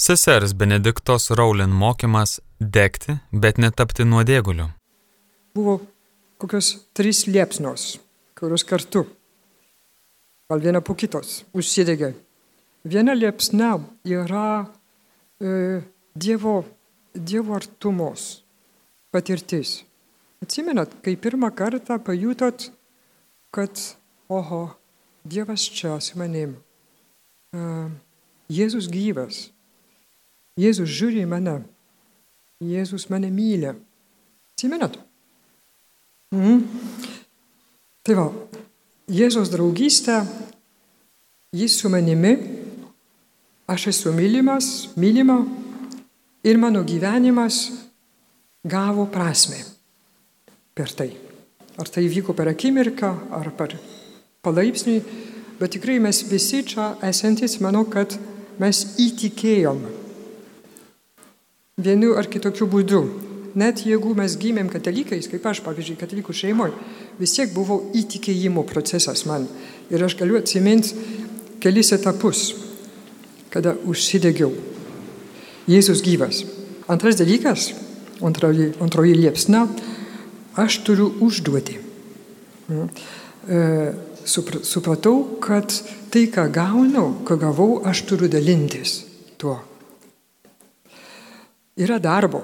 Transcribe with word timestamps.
Sesers 0.00 0.54
Benediktos 0.54 1.30
Raulin 1.30 1.68
mokymas 1.68 2.38
degti, 2.74 3.18
bet 3.32 3.58
netapti 3.60 4.06
nuodėguliu. 4.08 4.70
Buvo 5.52 5.74
kokios 6.40 6.70
trys 6.96 7.26
liepsnos, 7.28 7.98
kurios 8.40 8.64
kartu, 8.64 9.02
gal 10.48 10.64
viena 10.64 10.80
po 10.80 10.96
kitos, 10.96 11.42
užsidegė. 11.52 12.14
Viena 12.88 13.12
liepsna 13.12 13.74
yra 14.08 14.46
e, 15.36 15.84
Dievo, 16.16 16.56
dievo 17.12 17.60
artumos 17.60 18.40
patirtis. 19.12 19.82
Atsimenat, 20.40 20.96
kai 21.04 21.18
pirmą 21.20 21.52
kartą 21.52 22.00
pajutot, 22.00 22.70
kad, 23.52 23.86
oho, 24.32 24.64
Dievas 25.28 25.68
čia 25.68 26.00
su 26.00 26.16
manim. 26.16 26.56
Uh, 27.52 27.90
Jėzus 28.48 28.88
gyvas. 28.88 29.50
Jėzus 30.60 30.90
žiūri 30.92 31.22
į 31.24 31.28
mane. 31.30 31.60
Jėzus 32.60 33.08
mane 33.12 33.30
myli. 33.32 33.72
Atsimenat? 34.52 34.98
Mhm. 36.34 36.64
Tai 38.04 38.16
va, 38.18 38.26
Jėzus 39.10 39.50
draugystė, 39.50 40.20
jis 41.56 41.78
su 41.80 41.90
manimi, 41.90 42.36
aš 43.70 43.88
esu 43.90 44.12
mylimas, 44.14 44.90
mylima 45.00 45.40
ir 46.46 46.58
mano 46.58 46.84
gyvenimas 46.86 47.64
gavo 48.62 49.08
prasme 49.10 49.58
per 50.74 50.92
tai. 50.94 51.10
Ar 51.80 51.88
tai 51.88 52.06
vyko 52.12 52.36
per 52.36 52.50
akimirką, 52.52 53.10
ar 53.32 53.50
per 53.56 53.74
palaipsniui, 54.44 55.00
bet 55.58 55.74
tikrai 55.74 55.98
mes 55.98 56.22
visi 56.28 56.62
čia 56.66 56.92
esantis, 57.06 57.58
manau, 57.64 57.86
kad 57.88 58.14
mes 58.60 58.84
įtikėjom 59.00 59.99
vienu 61.84 62.14
ar 62.18 62.28
kitokiu 62.30 62.68
būdu. 62.70 63.02
Net 63.58 63.82
jeigu 63.82 64.12
mes 64.14 64.36
gimėm 64.38 64.68
katalikais, 64.70 65.26
kaip 65.30 65.46
aš, 65.50 65.62
pavyzdžiui, 65.64 65.98
katalikų 65.98 66.34
šeimoje, 66.36 66.76
vis 67.18 67.34
tiek 67.34 67.50
buvo 67.54 67.80
įtikėjimo 67.98 68.62
procesas 68.68 69.24
man. 69.26 69.48
Ir 69.90 70.04
aš 70.06 70.14
galiu 70.20 70.38
atsiminti 70.38 70.94
kelis 71.60 71.90
etapus, 71.96 72.52
kada 73.50 73.74
užsidegiau. 73.90 74.52
Jėzus 75.70 76.02
gyvas. 76.06 76.44
Antras 76.90 77.18
dalykas, 77.18 77.72
antroji, 78.22 78.70
antroji 78.82 79.18
liepsna, 79.18 79.66
aš 80.58 80.80
turiu 80.86 81.10
užduoti. 81.22 81.76
E, 82.70 83.60
supratau, 84.24 85.16
kad 85.42 85.74
tai, 86.10 86.26
ką 86.30 86.46
gaunu, 86.54 87.06
ką 87.26 87.38
gavau, 87.40 87.80
aš 87.86 88.04
turiu 88.06 88.30
dalintis 88.30 89.00
tuo. 89.40 89.58
Yra 91.78 91.98
darbo. 92.02 92.42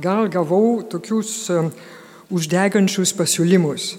Gal 0.00 0.30
gavau 0.32 0.80
tokius 0.88 1.32
e, 1.50 1.64
uždegančius 2.30 3.12
pasiūlymus. 3.18 3.90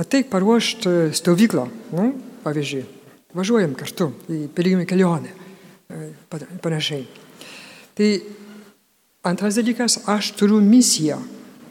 Ateik 0.00 0.30
paruošti 0.30 1.10
stovyklą, 1.18 1.66
nu, 1.92 2.12
pavyzdžiui, 2.44 2.84
važiuojam 3.36 3.74
kartu 3.76 4.12
į 4.30 4.44
piligrimų 4.54 4.86
kelionę, 4.88 5.34
e, 5.90 6.12
panašiai. 6.62 7.04
Tai 7.98 8.08
antras 9.26 9.58
dalykas, 9.58 10.00
aš 10.08 10.32
turiu 10.38 10.62
misiją 10.64 11.18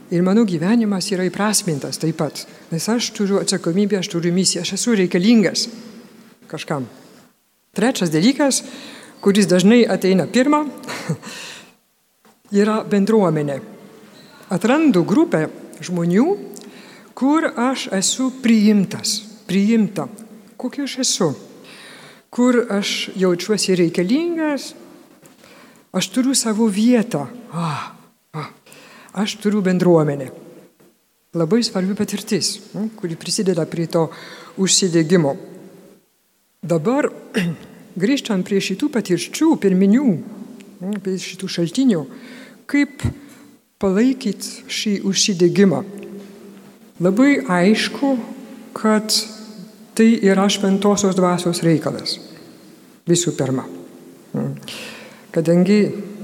Ir 0.10 0.24
mano 0.26 0.42
gyvenimas 0.42 1.06
yra 1.14 1.28
įprasmintas 1.28 2.00
taip 2.02 2.18
pat, 2.18 2.42
nes 2.72 2.86
aš 2.90 3.12
turiu 3.14 3.38
atsakomybę, 3.44 4.00
aš 4.00 4.08
turiu 4.10 4.32
misiją, 4.34 4.64
aš 4.66 4.74
esu 4.80 4.96
reikalingas 4.98 5.68
kažkam. 6.50 6.88
Trečias 7.78 8.10
dalykas, 8.10 8.64
kuris 9.22 9.46
dažnai 9.46 9.84
ateina 9.86 10.26
pirmą, 10.26 10.64
yra 12.56 12.82
bendruomenė. 12.84 13.60
Atrandu 14.50 15.04
grupę 15.06 15.48
žmonių, 15.86 16.26
kur 17.14 17.46
aš 17.54 17.88
esu 17.94 18.32
priimtas, 18.42 19.20
priimta, 19.48 20.08
kokia 20.58 20.88
aš 20.88 20.98
esu, 21.06 21.30
kur 22.34 22.64
aš 22.74 23.12
jaučiuosi 23.20 23.78
reikalingas, 23.80 24.74
aš 25.94 26.12
turiu 26.14 26.36
savo 26.38 26.68
vietą. 26.72 27.28
Ah, 27.54 27.94
aš 29.14 29.38
turiu 29.42 29.62
bendruomenę. 29.62 30.30
Labai 31.38 31.62
svarbi 31.64 31.94
patirtis, 31.94 32.56
kuri 32.98 33.14
prisideda 33.14 33.66
prie 33.70 33.86
to 33.86 34.08
užsidėgymo. 34.58 35.36
Dabar, 36.66 37.06
grįžtant 38.04 38.46
prie 38.48 38.58
šitų 38.64 38.90
patirčių, 38.96 39.54
pirminių, 39.62 40.08
prie 41.04 41.14
šitų 41.22 41.50
šaltinių, 41.54 42.02
kaip 42.70 43.04
palaikyti 43.82 44.68
šį 44.70 44.94
užsidėgymą. 45.10 45.82
Labai 47.00 47.40
aišku, 47.48 48.12
kad 48.76 49.14
tai 49.96 50.12
yra 50.24 50.46
šventosios 50.52 51.16
dvasios 51.18 51.64
reikalas. 51.66 52.20
Visų 53.10 53.34
pirma. 53.40 53.66
Kadangi 55.34 55.80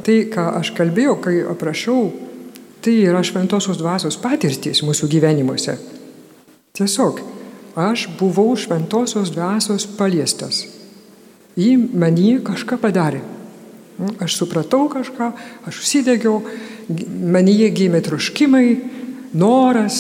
tai, 0.06 0.20
ką 0.30 0.52
aš 0.60 0.72
kalbėjau, 0.78 1.18
kai 1.24 1.40
aprašau 1.50 2.04
Tai 2.86 2.94
yra 3.02 3.24
šventosios 3.26 3.80
dvasios 3.82 4.14
patirtys 4.22 4.84
mūsų 4.86 5.08
gyvenimuose. 5.10 5.74
Tiesiog 6.78 7.18
aš 7.82 8.04
buvau 8.20 8.52
šventosios 8.62 9.32
dvasios 9.34 9.88
paliestas. 9.98 10.60
Ji 11.58 11.80
manyje 11.82 12.44
kažką 12.46 12.78
padarė. 12.84 13.24
Aš 14.20 14.36
supratau 14.42 14.90
kažką, 14.92 15.32
aš 15.70 15.80
užsidegiau, 15.80 16.42
manyje 17.32 17.70
gimė 17.72 18.02
troškimai, 18.04 18.68
noras, 19.40 20.00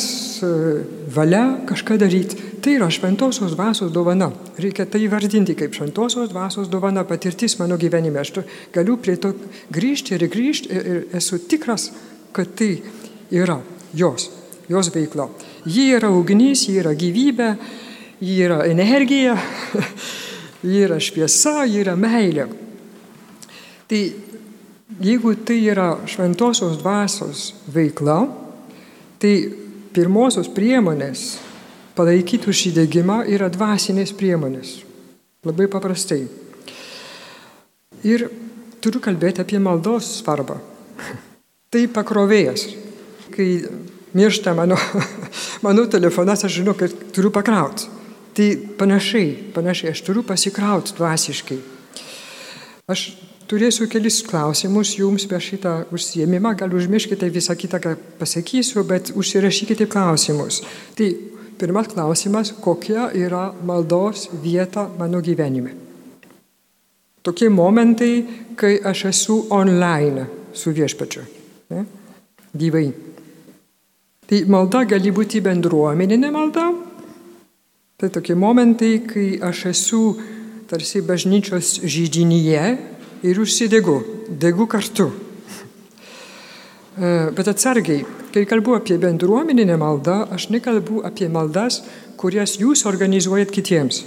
valia 1.15 1.45
kažką 1.67 1.97
daryti. 1.99 2.41
Tai 2.65 2.73
yra 2.79 2.89
šventosios 2.91 3.53
dvasios 3.53 3.91
dovana. 3.93 4.31
Reikia 4.57 4.87
tai 4.89 5.05
vardinti 5.07 5.55
kaip 5.55 5.75
šventosios 5.77 6.31
dvasios 6.31 6.67
dovana, 6.71 7.05
patirtis 7.05 7.59
mano 7.59 7.77
gyvenime. 7.77 8.19
Aš 8.19 8.33
galiu 8.73 8.97
prie 8.97 9.15
to 9.21 9.35
grįžti 9.71 10.15
ir 10.17 10.27
grįžti 10.33 10.73
ir 10.73 11.03
esu 11.15 11.39
tikras, 11.47 11.91
kad 12.33 12.55
tai 12.57 12.79
yra 13.31 13.59
jos, 13.93 14.31
jos 14.67 14.91
veikla. 14.95 15.29
Ji 15.65 15.91
yra 15.95 16.09
ugnis, 16.11 16.65
ji 16.67 16.79
yra 16.81 16.95
gyvybė, 16.97 17.53
ji 18.19 18.37
yra 18.47 18.63
energija, 18.67 19.37
ji 20.65 20.83
yra 20.87 20.99
šviesa, 20.99 21.61
ji 21.69 21.83
yra 21.85 21.95
meilė. 21.95 22.49
Tai 23.89 24.01
jeigu 25.01 25.35
tai 25.45 25.59
yra 25.69 25.91
šventosios 26.09 26.79
dvasios 26.81 27.51
veikla, 27.73 28.23
tai 29.21 29.33
pirmosios 29.95 30.49
priemonės 30.51 31.35
palaikyti 31.95 32.49
užsidėgymą 32.51 33.23
yra 33.31 33.49
dvasinės 33.51 34.11
priemonės. 34.17 34.79
Labai 35.45 35.67
paprastai. 35.71 36.25
Ir 38.05 38.27
turiu 38.83 39.01
kalbėti 39.01 39.41
apie 39.41 39.61
maldos 39.61 40.09
svarbą. 40.19 40.57
Tai 41.73 41.83
pakrovėjas. 41.91 42.67
Kai 43.33 43.47
miršta 44.15 44.53
mano, 44.57 44.77
mano 45.65 45.85
telefonas, 45.91 46.45
aš 46.45 46.59
žinau, 46.61 46.75
kad 46.77 46.93
turiu 47.15 47.31
pakrauti. 47.33 47.89
Tai 48.35 48.47
panašiai, 48.79 49.31
panašiai, 49.55 49.93
aš 49.95 50.03
turiu 50.05 50.25
pasikrauti 50.27 50.95
dvasiškai. 50.97 51.57
Aš 52.91 53.07
turėsiu 53.49 53.87
kelis 53.91 54.21
klausimus 54.25 54.95
jums 54.97 55.25
per 55.29 55.43
šitą 55.43 55.75
užsiemimą, 55.93 56.55
gal 56.59 56.73
užmirškite 56.73 57.29
visą 57.33 57.55
kitą, 57.57 57.79
ką 57.81 57.95
pasakysiu, 58.19 58.83
bet 58.87 59.11
užsirašykite 59.15 59.87
klausimus. 59.91 60.61
Tai 60.97 61.09
pirmas 61.59 61.89
klausimas, 61.91 62.53
kokia 62.61 63.09
yra 63.13 63.49
maldos 63.65 64.29
vieta 64.43 64.87
mano 64.99 65.21
gyvenime. 65.21 65.75
Tokie 67.25 67.49
momentai, 67.49 68.25
kai 68.55 68.77
aš 68.85 69.07
esu 69.09 69.39
online 69.49 70.27
su 70.53 70.71
viešpačiu 70.71 71.23
ne? 71.73 71.85
gyvai. 72.53 72.85
Tai 74.25 74.41
malda 74.49 74.83
gali 74.89 75.11
būti 75.13 75.41
bendruomeninė 75.41 76.29
malda. 76.33 76.69
Tai 77.95 78.09
tokie 78.11 78.35
momentai, 78.37 78.99
kai 79.07 79.27
aš 79.41 79.65
esu 79.71 80.01
tarsi 80.69 81.01
bažnyčios 81.05 81.79
žydinyje 81.85 82.94
ir 83.25 83.39
užsidegu, 83.41 83.99
degu 84.29 84.67
kartu. 84.69 85.09
E, 86.95 87.07
bet 87.35 87.47
atsargiai, 87.51 88.05
kai 88.33 88.45
kalbu 88.47 88.77
apie 88.77 88.97
bendruomeninę 89.01 89.77
maldą, 89.81 90.21
aš 90.31 90.49
nekalbu 90.53 91.01
apie 91.07 91.27
maldas, 91.31 91.81
kurias 92.19 92.55
jūs 92.61 92.85
organizuojat 92.87 93.51
kitiems. 93.51 94.03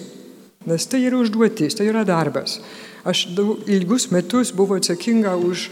Nes 0.69 0.87
tai 0.89 1.03
yra 1.07 1.21
užduotis, 1.21 1.77
tai 1.77 1.89
yra 1.91 2.05
darbas. 2.09 2.59
Aš 3.09 3.29
daug, 3.37 3.63
ilgus 3.71 4.09
metus 4.13 4.53
buvau 4.57 4.79
atsakinga 4.81 5.37
už 5.37 5.69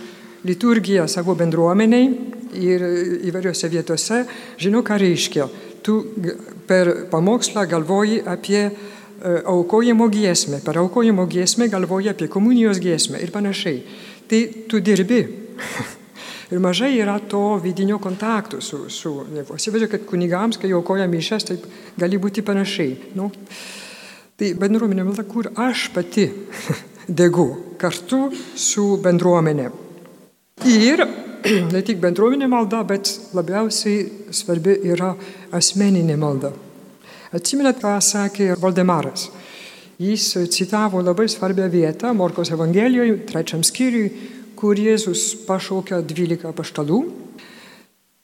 liturgiją 0.47 1.07
savo 1.11 1.35
bendruomeniai 1.37 2.11
ir 2.57 2.85
įvairiose 3.29 3.69
vietose, 3.73 4.23
žinau, 4.61 4.85
ką 4.87 4.99
reiškia. 5.03 5.49
Tu 5.85 5.97
per 6.69 7.09
pamokslą 7.11 7.67
galvoji 7.71 8.23
apie 8.27 8.69
aukojimo 9.45 10.09
giesmę, 10.09 10.61
per 10.65 10.79
aukojimo 10.79 11.27
giesmę 11.27 11.69
galvoja 11.69 12.11
apie 12.11 12.29
komunijos 12.29 12.79
giesmę 12.79 13.21
ir 13.23 13.33
panašiai. 13.33 13.83
Tai 14.29 14.43
tu 14.69 14.81
dirbi. 14.81 15.23
Ir 16.51 16.61
mažai 16.63 16.93
yra 16.95 17.17
to 17.19 17.57
vidinio 17.59 17.99
kontakto 17.99 18.61
su, 18.63 18.85
su 18.91 19.25
Dievu. 19.33 19.57
Įsivaizduoju, 19.59 19.91
kad 19.91 20.05
kunigams, 20.07 20.61
kai 20.63 20.71
aukoja 20.77 21.09
mišes, 21.11 21.47
taip 21.49 21.65
gali 21.99 22.21
būti 22.23 22.45
panašiai. 22.47 22.93
Nu, 23.19 23.33
tai 24.39 24.53
bendruomenė 24.55 25.25
kur 25.27 25.51
aš 25.57 25.89
pati 25.95 26.29
degu 27.23 27.49
kartu 27.81 28.29
su 28.55 28.93
bendruomenė. 29.03 29.71
Ir 30.71 31.03
ne 31.75 31.83
tik 31.83 31.99
bendruomenė 32.05 32.47
malda, 32.47 32.85
bet 32.87 33.11
labiausiai 33.35 34.31
svarbi 34.31 34.79
yra 34.87 35.17
asmeninė 35.51 36.17
malda. 36.21 36.55
Atsimenat, 37.35 37.81
ką 37.83 37.97
sakė 38.05 38.55
Valdemaras. 38.61 39.31
Jis 39.99 40.29
citavo 40.53 41.01
labai 41.03 41.27
svarbią 41.33 41.67
vietą 41.73 42.13
Morkos 42.15 42.53
Evangelijoje, 42.53 43.17
trečiam 43.27 43.65
skyriui, 43.65 44.11
kur 44.57 44.77
Jėzus 44.79 45.33
pašaukia 45.47 46.03
dvylika 46.05 46.53
paštalų 46.57 47.01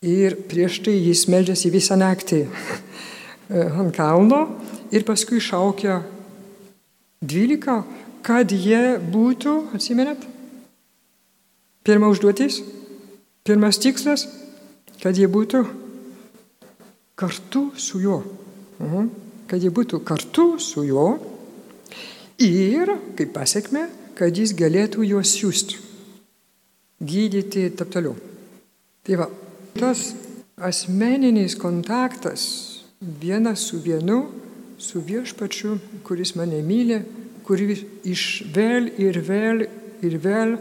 ir 0.02 0.36
prieš 0.50 0.80
tai 0.86 0.94
jis 0.98 1.24
meldžiasi 1.30 1.70
visą 1.72 1.96
naktį 1.98 2.44
ant 3.80 3.94
kalno 3.96 4.42
ir 4.92 5.06
paskui 5.08 5.40
šaukia 5.40 6.02
dvylika, 7.22 7.82
kad 8.22 8.52
jie 8.52 8.98
būtų, 9.12 9.56
atsimenat, 9.76 10.20
pirma 11.86 12.10
užduotis, 12.12 12.60
pirmas 13.46 13.80
tikslas, 13.82 14.26
kad 15.02 15.18
jie 15.18 15.26
būtų 15.30 15.64
kartu 17.18 17.70
su 17.78 18.02
juo. 18.02 18.22
Kad 19.46 19.62
jie 19.62 19.70
būtų 19.70 20.02
kartu 20.06 20.56
su 20.62 20.84
juo 20.86 21.08
ir, 22.42 22.90
kaip 23.18 23.32
pasiekme, 23.36 23.86
kad 24.18 24.34
jis 24.36 24.54
galėtų 24.58 25.04
juos 25.06 25.34
siūsti 25.36 25.78
gydyti 27.02 27.66
ir 27.66 27.76
taip 27.76 27.90
toliau. 27.92 28.14
Tai 29.02 29.18
va, 29.18 29.28
tas 29.74 30.12
asmeninis 30.62 31.56
kontaktas 31.58 32.44
vienas 33.00 33.66
su 33.66 33.80
vienu, 33.82 34.28
su 34.78 35.02
viešpačiu, 35.02 35.78
kuris 36.06 36.36
mane 36.38 36.62
myli, 36.62 37.00
kuris 37.46 37.82
iš 38.06 38.44
vėl 38.54 38.90
ir 39.02 39.18
vėl 39.26 39.64
ir 40.02 40.18
vėl 40.22 40.56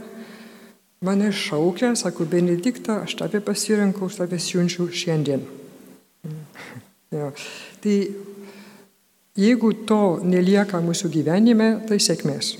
mane 1.05 1.31
šaukia, 1.33 1.93
sako, 1.97 2.25
Benediktą, 2.29 3.01
aš 3.05 3.17
tave 3.21 3.41
pasirinkau, 3.45 4.09
aš 4.09 4.21
tave 4.21 4.37
siunčiu 4.41 4.89
šiandien. 4.89 5.45
Ja. 7.11 7.31
Tai 7.83 7.95
jeigu 9.35 9.71
to 9.87 10.03
nelieka 10.23 10.79
mūsų 10.83 11.09
gyvenime, 11.11 11.73
tai 11.87 11.99
sėkmės. 11.99 12.55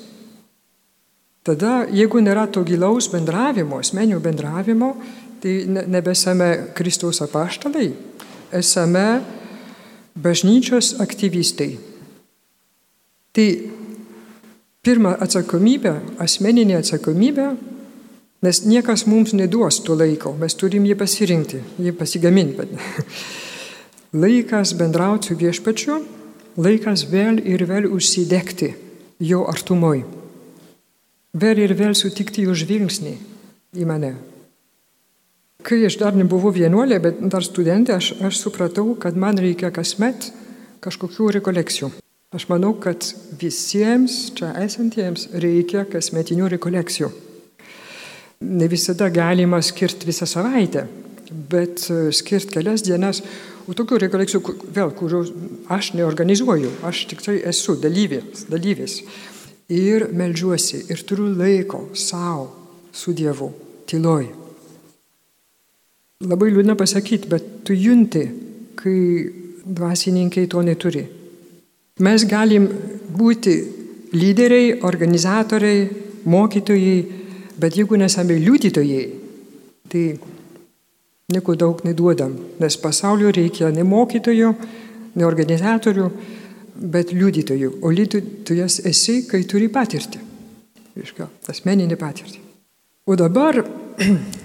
Tada, 1.48 1.86
jeigu 1.90 2.20
nėra 2.22 2.46
to 2.52 2.62
gilaus 2.68 3.08
bendravimo, 3.10 3.80
asmenio 3.82 4.20
bendravimo, 4.22 4.92
tai 5.42 5.64
nebesame 5.66 6.74
Kristaus 6.78 7.22
apaštalai, 7.24 7.88
esame 8.54 9.06
bažnyčios 10.14 10.98
aktyvistai. 11.02 11.72
Tai 13.32 13.48
pirma 14.84 15.16
atsakomybė, 15.24 15.96
asmeninė 16.22 16.78
atsakomybė, 16.82 17.48
nes 18.46 18.62
niekas 18.68 19.08
mums 19.08 19.32
neduos 19.38 19.80
to 19.86 19.96
laiko, 19.98 20.36
mes 20.38 20.54
turim 20.60 20.86
jį 20.86 21.00
pasirinkti, 21.00 21.64
jį 21.80 21.96
pasigaminti. 21.98 22.68
Laikas 24.12 24.74
bendrauti 24.76 25.32
su 25.32 25.38
viešpačiu, 25.40 26.02
laikas 26.60 27.06
vėl 27.12 27.40
ir 27.48 27.64
vėl 27.70 27.88
užsidegti 27.96 28.74
jo 29.24 29.46
artumoj 29.48 30.04
vėl 31.34 31.64
ir 31.64 31.74
vėl 31.78 31.96
sutikti 31.96 32.46
jų 32.46 32.56
žvilgsnį 32.64 33.16
į 33.78 33.88
mane. 33.88 34.16
Kai 35.62 35.84
aš 35.86 36.00
dar 36.02 36.16
nebuvau 36.18 36.52
vienuolė, 36.52 36.98
bet 37.00 37.20
dar 37.22 37.46
studentė, 37.46 37.96
aš, 38.00 38.16
aš 38.20 38.40
supratau, 38.42 38.96
kad 38.98 39.16
man 39.16 39.38
reikia 39.38 39.70
kasmet 39.72 40.32
kažkokių 40.82 41.30
rekolekcijų. 41.38 41.92
Aš 42.32 42.48
manau, 42.50 42.74
kad 42.80 43.06
visiems 43.38 44.32
čia 44.36 44.54
esantiems 44.64 45.28
reikia 45.36 45.84
kasmetinių 45.86 46.50
rekolekcijų. 46.56 47.12
Ne 48.42 48.68
visada 48.72 49.12
galima 49.14 49.60
skirti 49.62 50.08
visą 50.08 50.26
savaitę, 50.26 50.88
bet 51.30 51.84
skirti 52.16 52.56
kelias 52.56 52.82
dienas, 52.88 53.22
o 53.68 53.76
tokių 53.78 54.00
rekolekcijų, 54.06 54.56
vėl, 54.74 54.94
kurių 54.98 55.22
aš 55.74 55.94
neorganizuoju, 55.98 56.72
aš 56.88 57.06
tik 57.12 57.22
tai 57.26 57.40
esu 57.52 57.78
dalyvis. 57.82 58.48
dalyvis 58.50 59.02
ir 59.72 60.10
melžiuosi 60.12 60.86
ir 60.92 61.04
turiu 61.08 61.30
laiko 61.32 61.90
savo 61.96 62.50
su 62.92 63.14
Dievu, 63.16 63.52
tyloj. 63.88 64.28
Labai 66.28 66.52
liūdna 66.52 66.76
pasakyti, 66.78 67.30
bet 67.32 67.46
tu 67.66 67.74
junti, 67.74 68.26
kai 68.78 68.98
dvasininkai 69.66 70.46
to 70.52 70.62
neturi. 70.66 71.06
Mes 72.02 72.26
galim 72.28 72.68
būti 73.16 73.56
lyderiai, 74.14 74.76
organizatoriai, 74.86 75.88
mokytojai, 76.26 77.00
bet 77.62 77.78
jeigu 77.80 77.98
nesame 77.98 78.38
liudytojai, 78.42 79.04
tai 79.90 80.04
nieko 81.34 81.56
daug 81.60 81.82
neduodam, 81.88 82.36
nes 82.60 82.78
pasaulio 82.82 83.32
reikia 83.34 83.72
ne 83.74 83.84
mokytojų, 83.88 84.52
ne 85.16 85.28
organizatorių, 85.28 86.10
bet 86.92 87.14
liudytojų. 87.14 87.78
O 87.84 87.92
liudytojas 87.94 88.80
esi, 88.88 89.22
kai 89.30 89.44
turi 89.50 89.70
patirtį. 89.72 90.22
Iška, 91.02 91.28
asmeninį 91.52 91.98
patirtį. 92.00 92.42
O 93.08 93.18
dabar, 93.20 93.62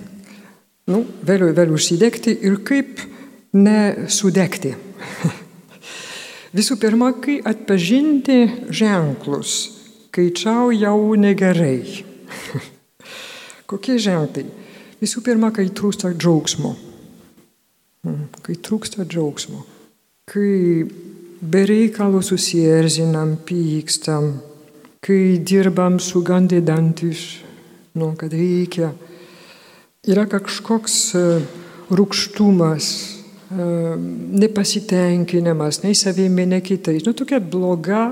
nu, 0.90 1.02
vėliau, 1.26 1.52
vėliau 1.56 1.78
užsidegti 1.78 2.36
ir 2.46 2.60
kaip 2.66 3.00
nesudegti. 3.56 4.74
Visų 6.56 6.78
pirma, 6.80 7.10
kai 7.20 7.40
atpažinti 7.44 8.70
ženklus, 8.72 9.56
kai 10.14 10.30
čia 10.36 10.62
jau 10.76 11.14
negerai. 11.18 11.80
Kokie 13.70 13.98
ženklai? 14.00 14.46
Visų 14.96 15.20
pirma, 15.20 15.50
kai 15.52 15.66
trūksta 15.68 16.08
džiaugsmo. 16.16 16.70
Hmm, 18.06 18.28
kai 18.40 18.54
trūksta 18.64 19.04
džiaugsmo. 19.04 19.60
Kai 20.30 20.86
bereikalo 21.40 22.22
susierzinam, 22.24 23.34
pykstam, 23.44 24.30
kai 25.04 25.36
dirbam 25.44 25.98
su 26.00 26.22
gandidantis, 26.24 27.26
nu, 28.00 28.14
kad 28.16 28.32
reikia. 28.32 28.94
Yra 30.06 30.24
kažkoks 30.30 30.96
e, 31.18 31.24
rūkštumas, 31.92 32.88
e, 33.52 33.68
nepasitenkinimas, 34.40 35.82
nei 35.84 35.98
savimi, 35.98 36.48
nei 36.48 36.64
kitais. 36.64 37.04
Nu, 37.04 37.12
tokia 37.12 37.42
bloga 37.42 38.08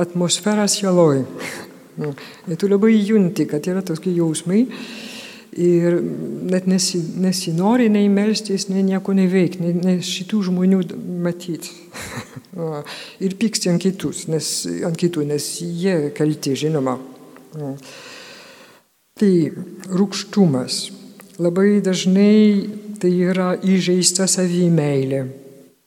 atmosfera 0.00 0.68
sieloj. 0.70 1.24
Nu, 1.98 2.12
ir 2.46 2.54
tu 2.54 2.68
labai 2.70 2.92
junti, 2.94 3.42
kad 3.50 3.64
yra 3.66 3.80
tokie 3.82 4.12
jausmai 4.14 4.60
ir 5.56 5.98
net 6.50 6.66
nesi, 6.68 7.00
nesinori 7.20 7.88
nei 7.92 8.08
melstis, 8.12 8.68
nei 8.68 8.84
nieko 8.86 9.14
neveikti, 9.16 9.62
nei, 9.62 9.74
nei 9.78 10.04
šitų 10.04 10.42
žmonių 10.50 10.82
matyti. 11.24 11.72
ir 13.24 13.36
pyksti 13.40 13.72
ant 13.72 13.82
kitus, 13.82 14.26
nes, 14.32 14.50
ant 14.86 14.98
kitų, 14.98 15.24
nes 15.30 15.48
jie 15.62 16.12
kalti, 16.16 16.56
žinoma. 16.58 16.98
Tai 19.18 19.32
rūkštumas. 19.88 20.82
Labai 21.38 21.78
dažnai 21.82 22.66
tai 22.98 23.12
yra 23.30 23.52
įžeista 23.62 24.26
savimeilė. 24.30 25.24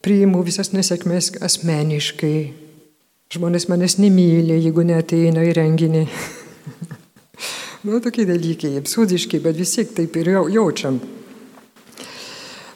Priimu 0.02 0.42
visas 0.48 0.72
nesėkmės 0.74 1.36
asmeniškai. 1.44 2.38
Žmonės 3.32 3.68
manęs 3.72 3.98
nemylė, 4.02 4.58
jeigu 4.58 4.84
neteina 4.88 5.44
į 5.48 5.56
renginį. 5.60 6.06
nu, 7.84 8.00
tokie 8.00 8.26
dalykai, 8.30 8.76
absurdiški, 8.82 9.40
bet 9.42 9.58
vis 9.58 9.74
tiek 9.76 9.96
taip 9.98 10.16
ir 10.22 10.34
jaučiam. 10.54 11.00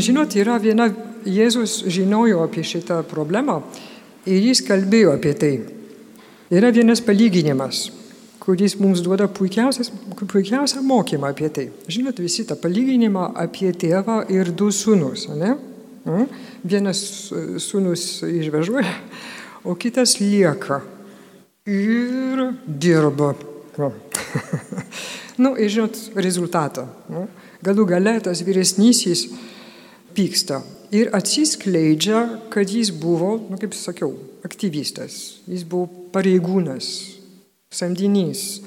Žinot, 0.01 0.35
yra 0.37 0.57
viena, 0.61 0.89
Jėzus 1.25 1.79
žinojo 1.89 2.43
apie 2.45 2.61
šitą 2.61 2.99
problemą 3.09 3.57
ir 4.29 4.43
jis 4.45 4.61
kalbėjo 4.67 5.15
apie 5.15 5.31
tai. 5.33 5.53
Yra 6.53 6.69
vienas 6.69 7.01
palyginimas, 7.01 7.87
kuris 8.43 8.75
mums 8.77 9.01
duoda 9.01 9.25
puikiausią 9.25 10.83
mokymą 10.85 11.31
apie 11.33 11.49
tai. 11.49 11.65
Žinot, 11.89 12.21
visi 12.21 12.45
tą 12.45 12.59
palyginimą 12.61 13.31
apie 13.41 13.71
tėvą 13.73 14.19
ir 14.29 14.53
du 14.53 14.69
sūnus, 14.69 15.25
ne? 15.33 15.55
Vienas 16.61 17.01
sūnus 17.65 18.05
išvežuoja, 18.29 18.93
o 19.65 19.73
kitas 19.73 20.19
lieka 20.21 20.83
ir 21.65 22.51
dirba. 22.67 23.33
Nu, 25.43 25.55
ir 25.57 25.71
žinot 25.71 25.97
rezultatą. 26.15 26.87
Nu? 27.11 27.27
Galų 27.65 27.87
gale 27.89 28.19
tas 28.23 28.43
vyresnysis 28.45 29.27
pyksta. 30.15 30.61
ir 30.95 31.09
atsiskleidžia, 31.15 32.49
kad 32.49 32.69
jis 32.69 32.91
buvo, 32.91 33.35
nu, 33.49 33.57
kaip 33.59 33.73
sakiau, 33.75 34.13
aktyvistas, 34.45 35.41
jis 35.49 35.65
buvo 35.67 35.89
pareigūnas, 36.13 36.87
samdinys, 37.73 38.61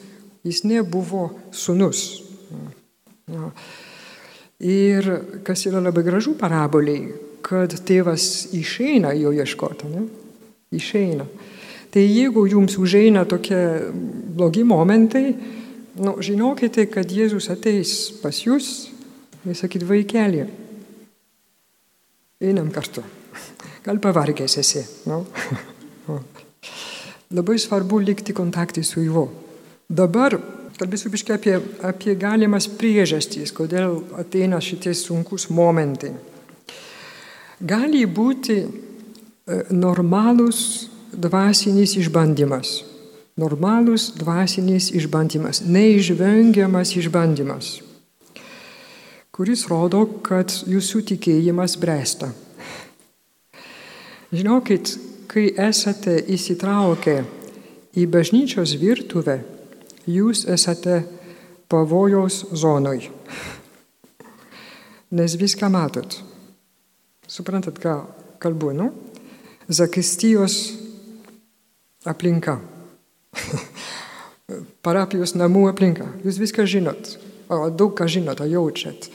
jis 0.45 0.65
nebuvo 0.69 1.31
sunus. 1.53 2.23
Na. 3.29 3.53
Ir 4.59 5.07
kas 5.47 5.67
yra 5.71 5.81
labai 5.85 6.03
gražu 6.07 6.35
paraboliai, 6.39 7.13
kad 7.47 7.73
tėvas 7.87 8.49
išeina 8.57 9.13
jo 9.17 9.31
ieškoti, 9.37 9.91
ne? 9.93 10.07
Išeina. 10.75 11.25
Tai 11.89 12.03
jeigu 12.03 12.43
jums 12.51 12.75
užeina 12.77 13.23
tokie 13.29 13.61
blogi 14.37 14.65
momentai, 14.67 15.31
nu, 16.03 16.17
žinokite, 16.23 16.87
kad 16.93 17.11
Jėzus 17.11 17.51
ateis 17.53 18.11
pas 18.23 18.37
jūs 18.45 18.89
ir 19.47 19.57
sakyt, 19.59 19.85
vaikelį, 19.89 20.47
einam 22.45 22.71
kartu. 22.75 23.05
Gal 23.87 24.01
pavargęs 24.03 24.59
esi. 24.61 24.85
Nu? 25.09 25.25
Labai 27.37 27.59
svarbu 27.61 28.01
likti 28.01 28.35
kontaktai 28.37 28.85
su 28.87 29.03
juo. 29.05 29.27
Dabar 29.89 30.37
kalbėsiu 30.79 31.11
biškai 31.13 31.35
apie, 31.37 31.55
apie 31.85 32.15
galimas 32.19 32.69
priežastys, 32.71 33.53
kodėl 33.55 33.99
ateina 34.21 34.61
šitie 34.63 34.95
sunkus 34.97 35.49
momentai. 35.51 36.13
Gali 37.59 38.05
būti 38.07 38.59
e, 38.63 38.69
normalus 39.75 40.61
dvasinis 41.11 41.97
išbandymas. 41.99 42.77
Normalus 43.39 44.11
dvasinis 44.19 44.91
išbandymas, 44.91 45.61
neišvengiamas 45.63 46.97
išbandymas, 46.99 47.67
kuris 49.31 49.61
rodo, 49.71 50.01
kad 50.27 50.51
jūsų 50.67 51.05
tikėjimas 51.13 51.77
bręsta. 51.79 52.33
Žinokit, 54.35 54.91
kai 55.31 55.53
esate 55.55 56.17
įsitraukę 56.35 57.21
į 57.95 58.07
bažnyčios 58.11 58.73
virtuvę, 58.81 59.37
jūs 60.11 60.43
esate 60.51 61.05
pavojaus 61.71 62.41
zonoj. 62.51 63.07
Nes 65.15 65.37
viską 65.39 65.71
matot. 65.71 66.19
Suprantat, 67.29 67.79
ką 67.79 67.95
kalbu, 68.43 68.73
nu? 68.75 68.91
Zakistijos 69.69 70.59
aplinka. 72.03 72.59
Parapijos 74.87 75.35
namų 75.37 75.69
aplinka. 75.73 76.09
Jūs 76.25 76.41
viską 76.41 76.65
žinot, 76.69 77.17
o 77.53 77.69
daug 77.71 77.95
ką 77.99 78.09
žinot, 78.09 78.41
jaučiat. 78.41 79.11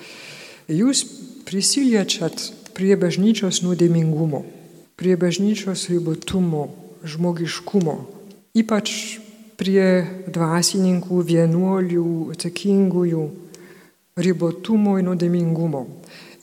Jūs 0.69 1.03
prisiliečiat 1.47 2.51
prie 2.77 2.95
bažnyčios 2.99 3.61
nuodėmingumo, 3.65 4.43
prie 4.97 5.17
bažnyčios 5.19 5.87
ribotumo, 5.91 6.67
žmogiškumo, 7.03 7.97
ypač 8.57 8.93
prie 9.59 10.05
dvasininkų, 10.33 11.19
vienuolių, 11.27 12.05
atsakingųjų 12.33 13.23
ribotumo 14.23 14.97
ir 14.99 15.07
nuodėmingumo. 15.07 15.85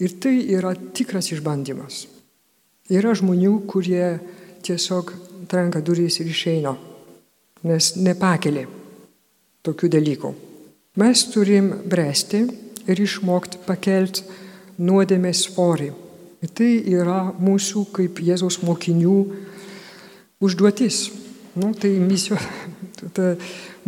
Ir 0.00 0.16
tai 0.22 0.36
yra 0.54 0.72
tikras 0.74 1.30
išbandymas. 1.34 2.06
Yra 2.90 3.12
žmonių, 3.14 3.60
kurie 3.70 4.18
tiesiog 4.66 5.12
trenka 5.50 5.82
durys 5.84 6.18
ir 6.22 6.30
išeina, 6.30 6.74
nes 7.66 7.94
nepakelė 8.00 8.66
tokių 9.66 9.90
dalykų. 9.92 10.32
Mes 11.00 11.24
turim 11.30 11.70
bręsti 11.86 12.44
ir 12.90 13.02
išmokti 13.04 13.60
pakelt 13.66 14.22
nuodėmės 14.80 15.44
svorį. 15.46 15.90
Ir 16.40 16.52
tai 16.56 16.70
yra 16.88 17.30
mūsų 17.36 17.84
kaip 17.94 18.22
Jėzaus 18.24 18.62
mokinių 18.64 19.16
užduotis. 20.40 21.10
Nu, 21.60 21.74
tai 21.74 21.92
misijos, 22.00 22.40
ta 23.16 23.34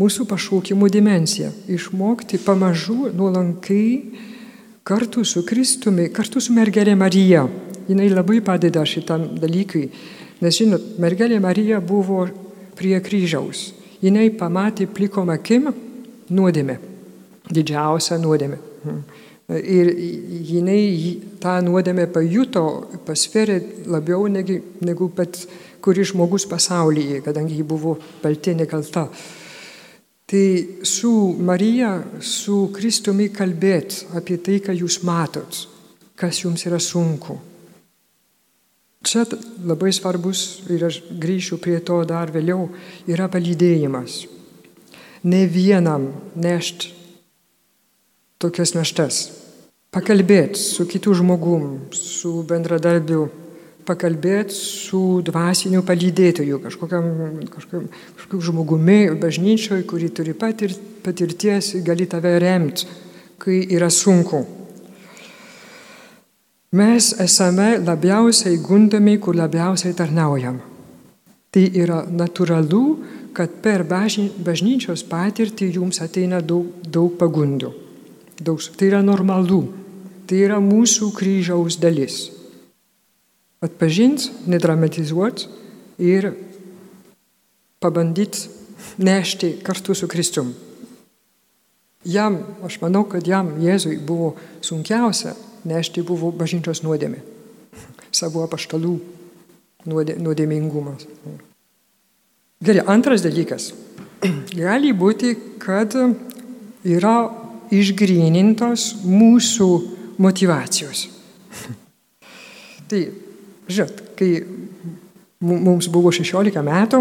mūsų 0.00 0.26
pašaukimų 0.28 0.90
dimensija. 0.92 1.52
Išmokti 1.70 2.40
pamažu, 2.44 3.08
nuolankai, 3.16 3.86
kartu 4.84 5.24
su 5.24 5.44
Kristumi, 5.46 6.10
kartu 6.12 6.42
su 6.42 6.52
mergelė 6.52 6.96
Marija. 6.98 7.46
Jis 7.88 8.14
labai 8.14 8.40
padeda 8.44 8.84
šitam 8.86 9.32
dalykui. 9.40 9.88
Nes 10.42 10.58
žinot, 10.58 10.96
mergelė 11.02 11.40
Marija 11.42 11.80
buvo 11.80 12.26
prie 12.78 12.98
kryžiaus. 13.04 13.70
Jis 14.02 14.34
pamatė 14.38 14.88
plikom 14.90 15.30
akim 15.30 15.68
nuodėmę. 16.32 16.78
Didžiausią 17.52 18.18
nuodėmę. 18.22 18.58
Ir 19.52 19.90
jinai 20.48 21.18
tą 21.42 21.58
nuodėmę 21.66 22.06
pajuto, 22.14 22.62
pasverė 23.06 23.58
labiau 23.90 24.26
negi, 24.30 24.60
negu 24.80 25.10
pat 25.12 25.36
kuris 25.82 26.12
žmogus 26.12 26.46
pasaulyje, 26.48 27.20
kadangi 27.26 27.58
ji 27.58 27.66
buvo 27.66 27.96
kaltė 28.22 28.54
nekalta. 28.56 29.08
Tai 30.32 30.46
su 30.86 31.12
Marija, 31.44 31.96
su 32.24 32.70
Kristumi 32.72 33.28
kalbėt 33.34 33.98
apie 34.16 34.38
tai, 34.40 34.62
ką 34.64 34.72
jūs 34.78 35.02
matot, 35.04 35.66
kas 36.16 36.44
jums 36.44 36.64
yra 36.70 36.78
sunku. 36.80 37.36
Čia 39.02 39.24
labai 39.66 39.90
svarbus, 39.92 40.62
ir 40.70 40.84
aš 40.86 41.00
grįšiu 41.10 41.58
prie 41.62 41.80
to 41.82 41.98
dar 42.06 42.30
vėliau, 42.30 42.68
yra 43.10 43.26
palydėjimas. 43.30 44.22
Ne 45.26 45.44
vienam 45.50 46.08
nešti 46.38 46.92
tokias 48.42 48.74
naštas. 48.74 49.28
Pakalbėti 49.92 50.58
su 50.58 50.86
kitu 50.88 51.14
žmogum, 51.18 51.90
su 51.92 52.40
bendradarbiu 52.48 53.26
pakalbėti 53.86 54.54
su 54.54 55.20
dvasiniu 55.26 55.82
palydėtoju, 55.86 56.60
kažkokiam, 56.62 57.06
kažkokiam, 57.50 57.88
kažkokiam 58.16 58.44
žmogumi 58.48 59.00
bažnyčioje, 59.20 59.84
kuri 59.88 60.10
turi 60.14 60.34
patir, 60.38 60.74
patirties, 61.04 61.74
gali 61.86 62.06
tave 62.06 62.36
remti, 62.42 62.86
kai 63.42 63.62
yra 63.74 63.90
sunku. 63.90 64.44
Mes 66.72 67.12
esame 67.20 67.78
labiausiai 67.78 68.56
gundomi, 68.56 69.18
kur 69.18 69.36
labiausiai 69.36 69.92
tarnaujam. 69.94 70.60
Tai 71.52 71.64
yra 71.76 72.02
natūralu, 72.08 72.84
kad 73.36 73.58
per 73.64 73.84
bažnyčios 73.84 75.04
patirtį 75.08 75.74
jums 75.76 76.00
ateina 76.00 76.40
daug, 76.40 76.70
daug 76.84 77.18
pagundų. 77.20 77.72
Daug, 78.40 78.60
tai 78.76 78.88
yra 78.88 79.02
normalu. 79.04 79.66
Tai 80.26 80.38
yra 80.40 80.56
mūsų 80.64 81.10
kryžiaus 81.16 81.76
dalis 81.80 82.22
atpažinti, 83.62 84.30
nedramatizuoti 84.50 85.46
ir 86.02 86.32
pabandyti 87.82 88.48
nešti 88.98 89.58
kartu 89.62 89.94
su 89.94 90.08
Kristum. 90.08 90.54
Jam, 92.04 92.40
aš 92.66 92.80
manau, 92.82 93.04
kad 93.06 93.26
jam 93.26 93.52
Jėzui 93.62 93.98
buvo 94.02 94.34
sunkiausia 94.64 95.36
nešti 95.68 96.02
buvo 96.02 96.32
bažnyčios 96.34 96.82
nuodėmė, 96.82 97.20
savo 98.10 98.42
apaštalų 98.42 98.96
nuodė, 99.86 100.16
nuodėmingumas. 100.18 101.06
Gerai, 102.62 102.82
antras 102.90 103.22
dalykas. 103.22 103.70
Gali 104.64 104.90
būti, 104.94 105.36
kad 105.62 105.94
yra 106.82 107.16
išgrynintos 107.72 109.04
mūsų 109.06 109.68
motivacijos. 110.22 111.06
tai 112.90 113.06
Žinot, 113.72 114.00
kai 114.18 114.42
mums 115.40 115.88
buvo 115.92 116.10
16 116.12 116.60
metų, 116.66 116.98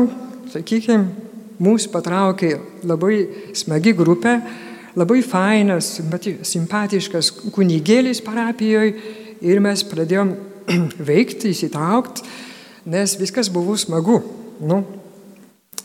sakykime, 0.53 1.08
mūsų 1.62 1.89
patraukė 1.93 2.51
labai 2.88 3.17
smagi 3.58 3.93
grupė, 3.98 4.38
labai 5.00 5.21
fainas, 5.25 5.98
simpatiškas 6.48 7.31
kunigėlis 7.55 8.21
parapijoje 8.25 8.95
ir 9.41 9.62
mes 9.63 9.83
pradėjom 9.88 10.33
veikti, 11.12 11.51
įsitraukti, 11.55 12.25
nes 12.91 13.17
viskas 13.19 13.51
buvo 13.53 13.77
smagu. 13.79 14.19
Nu, 14.62 14.83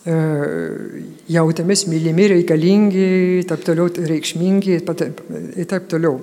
e, 0.05 0.17
jautėmės 1.33 1.87
mylimi, 1.89 2.29
reikalingi, 2.35 3.09
taip 3.49 3.65
toliau 3.67 3.89
reikšmingi 4.13 4.77
ir 4.77 5.67
taip 5.71 5.91
toliau. 5.91 6.19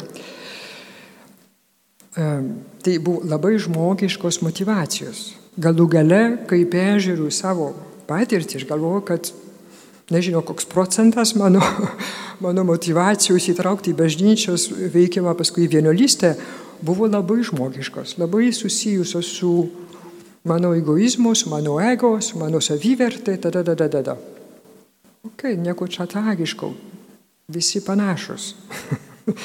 Tai 2.14 2.94
buvo 3.02 3.24
labai 3.26 3.56
žmogiškos 3.58 4.44
motivacijos. 4.46 5.32
Galų 5.58 5.88
gale, 5.90 6.22
kai 6.50 6.62
peržiūriu 6.70 7.32
savo 7.34 7.72
patirtį, 8.06 8.60
aš 8.60 8.68
galvoju, 8.70 9.02
kad 9.08 9.32
nežinau, 10.12 10.42
koks 10.46 10.66
procentas 10.66 11.36
mano, 11.40 11.62
mano 12.44 12.66
motivacijos 12.68 13.48
įtraukti 13.54 13.94
į 13.94 14.00
bažnyčios 14.00 14.68
veikimą 14.94 15.36
paskui 15.40 15.70
vienuolystę 15.72 16.36
buvo 16.84 17.08
labai 17.08 17.44
žmogiškos, 17.48 18.18
labai 18.20 18.52
susijusios 18.54 19.30
su 19.38 19.54
mano 20.44 20.74
egoizmu, 20.76 21.36
su 21.36 21.50
mano 21.50 21.80
ego, 21.80 22.18
su 22.22 22.38
mano 22.40 22.62
savivertė, 22.62 23.38
tada, 23.40 23.64
tada, 23.64 23.88
tada. 23.90 24.18
Ok, 25.24 25.46
nieko 25.56 25.88
čia 25.88 26.06
tragiško, 26.06 26.74
visi 27.48 27.80
panašus. 27.86 28.56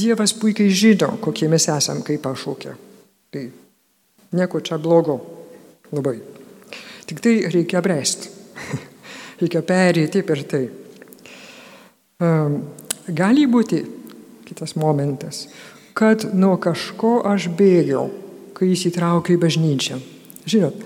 Dievas 0.00 0.32
puikiai 0.38 0.70
žino, 0.70 1.16
kokie 1.20 1.48
mes 1.50 1.66
esam 1.66 2.04
kaip 2.06 2.22
pašūkė. 2.22 2.74
Tai 3.34 3.46
nieko 4.38 4.60
čia 4.62 4.78
blogo 4.78 5.18
labai. 5.90 6.20
Tik 7.10 7.18
tai 7.18 7.32
reikia 7.50 7.82
bręsti. 7.82 8.39
Reikia 9.40 9.62
perėti 9.66 10.22
per 10.26 10.44
tai. 10.48 10.64
Um, 12.20 12.60
gali 13.08 13.46
būti 13.48 13.80
kitas 14.48 14.76
momentas, 14.76 15.46
kad 15.94 16.26
nuo 16.34 16.56
kažko 16.60 17.20
aš 17.28 17.48
bėgiau, 17.56 18.08
kai 18.56 18.72
įsitraukiau 18.74 19.38
į 19.38 19.40
bažnyčią. 19.40 20.00
Žinot, 20.50 20.82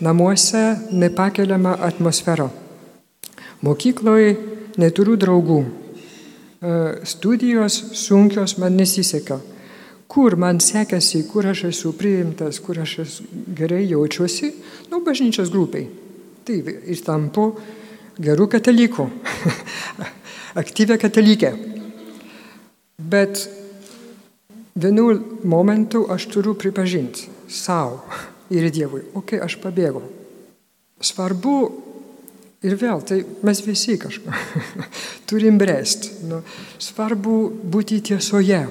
namuose 0.00 0.64
nepakeliama 0.94 1.74
atmosfera. 1.88 2.48
Mokykloje 3.66 4.36
neturiu 4.78 5.16
draugų. 5.18 5.60
E, 6.58 6.74
studijos 7.06 7.78
sunkios 7.98 8.56
man 8.58 8.78
nesiseka. 8.78 9.40
Kur 10.08 10.38
man 10.40 10.60
sekasi, 10.62 11.24
kur 11.28 11.46
aš 11.50 11.64
esu 11.68 11.92
priimtas, 11.98 12.62
kur 12.64 12.78
aš 12.80 12.94
esu 13.04 13.26
gerai 13.58 13.82
jaučiuosi, 13.90 14.52
nu, 14.90 15.02
bažnyčios 15.04 15.50
grupiai. 15.52 15.88
Taip, 16.48 16.70
ir 16.70 17.02
tampu 17.04 17.50
gerų 18.22 18.48
katalikų, 18.54 19.08
aktyvę 20.62 20.98
katalikę. 20.98 21.52
Bet 22.98 23.44
vienu 24.78 25.10
momentu 25.44 26.06
aš 26.10 26.28
turiu 26.32 26.56
pripažinti 26.58 27.28
savo 27.48 28.02
ir 28.50 28.70
Dievui, 28.70 29.04
okei, 29.14 29.38
okay, 29.38 29.44
aš 29.44 29.58
pabėgau. 29.62 30.02
Svarbu 30.98 31.58
Ir 32.58 32.74
vėl, 32.74 32.98
tai 33.06 33.20
mes 33.46 33.60
visi 33.62 33.94
kažką 34.02 34.34
turim 35.30 35.60
bręsti. 35.60 36.24
Nu, 36.26 36.40
svarbu 36.82 37.36
būti 37.70 38.00
tiesoje, 38.10 38.64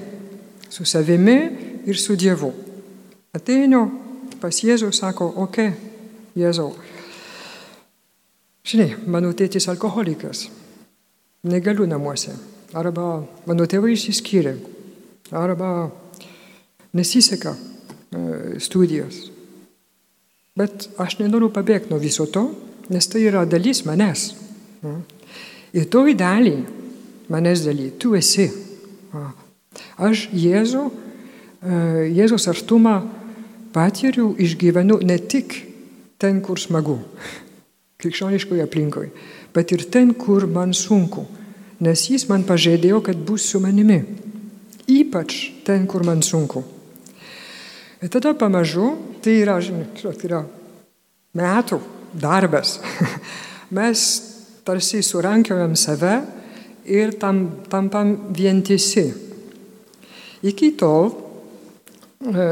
su 0.68 0.84
savimi 0.84 1.38
ir 1.88 1.96
su 1.96 2.16
Dievu. 2.20 2.50
Ateinu 3.32 3.86
pas 4.42 4.60
Jėzų, 4.60 4.90
sako, 4.92 5.30
okei, 5.40 5.70
okay, 5.72 6.36
Jėzau. 6.36 6.74
Žinai, 8.68 8.90
mano 9.08 9.30
tėtis 9.32 9.64
alkoholikas, 9.72 10.42
negaliu 11.48 11.86
namuose. 11.88 12.34
Arba 12.76 13.22
mano 13.48 13.64
tėvai 13.64 13.94
išsiskyrė, 13.94 14.52
arba 15.32 15.88
nesiseka 16.92 17.54
e, 17.56 18.58
studijos. 18.60 19.30
Bet 20.58 20.90
aš 21.00 21.16
nenoriu 21.22 21.48
pabėgti 21.54 21.94
nuo 21.94 22.00
viso 22.02 22.26
to, 22.28 22.44
nes 22.92 23.08
tai 23.08 23.24
yra 23.30 23.46
dalis 23.48 23.86
manęs. 23.88 24.34
Ir 25.72 25.88
toj 25.88 26.12
dalį, 26.20 26.56
manęs 27.32 27.64
daly, 27.64 27.88
tu 27.96 28.12
esi. 28.20 28.50
Aš 29.96 30.28
Jėzų, 30.36 30.86
e, 30.92 31.82
Jėzus 32.20 32.50
artumą 32.52 32.98
patiriu, 33.72 34.34
išgyvenu 34.36 35.00
ne 35.08 35.16
tik 35.24 35.62
ten, 36.20 36.44
kur 36.44 36.60
smagu, 36.60 37.00
krikščioniškoje 37.98 38.62
aplinkoje, 38.62 39.08
bet 39.50 39.72
ir 39.74 39.82
ten, 39.90 40.12
kur 40.14 40.44
man 40.46 40.70
sunku, 40.70 41.24
nes 41.82 42.04
jis 42.06 42.28
man 42.30 42.44
pažadėjo, 42.46 43.00
kad 43.08 43.18
bus 43.26 43.48
su 43.50 43.58
manimi. 43.58 43.96
Ypač 44.86 45.38
ten, 45.66 45.82
kur 45.90 46.04
man 46.06 46.22
sunku. 46.22 46.62
Ir 47.98 48.12
tada 48.14 48.36
pamažu, 48.38 48.92
tai 49.18 49.40
yra, 49.40 49.56
žinai, 49.58 49.88
tai 49.98 50.28
yra 50.28 50.44
metų 51.34 51.80
darbas. 52.14 52.76
Mes 53.76 54.04
tarsi 54.62 55.02
surankiojam 55.02 55.74
save 55.74 56.20
ir 56.86 57.16
tam, 57.18 57.42
tampam 57.66 58.14
vientisi. 58.30 59.08
Iki 60.46 60.70
tol 60.78 61.10
e, 62.22 62.46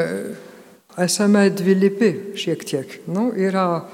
esame 1.07 1.47
dvilipi 1.55 2.35
šiek 2.35 2.67
tiek. 2.67 2.99
Nu, 3.07 3.31
yra 3.31 3.85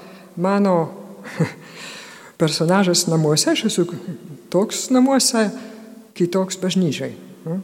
mano 0.40 1.01
personažas 2.42 3.06
namuose, 3.06 3.50
aš 3.52 3.66
esu 3.70 3.86
toks 4.50 4.88
namuose, 4.90 5.50
kitoks 6.18 6.58
bažnyčiai. 6.62 7.14
Nu. 7.44 7.60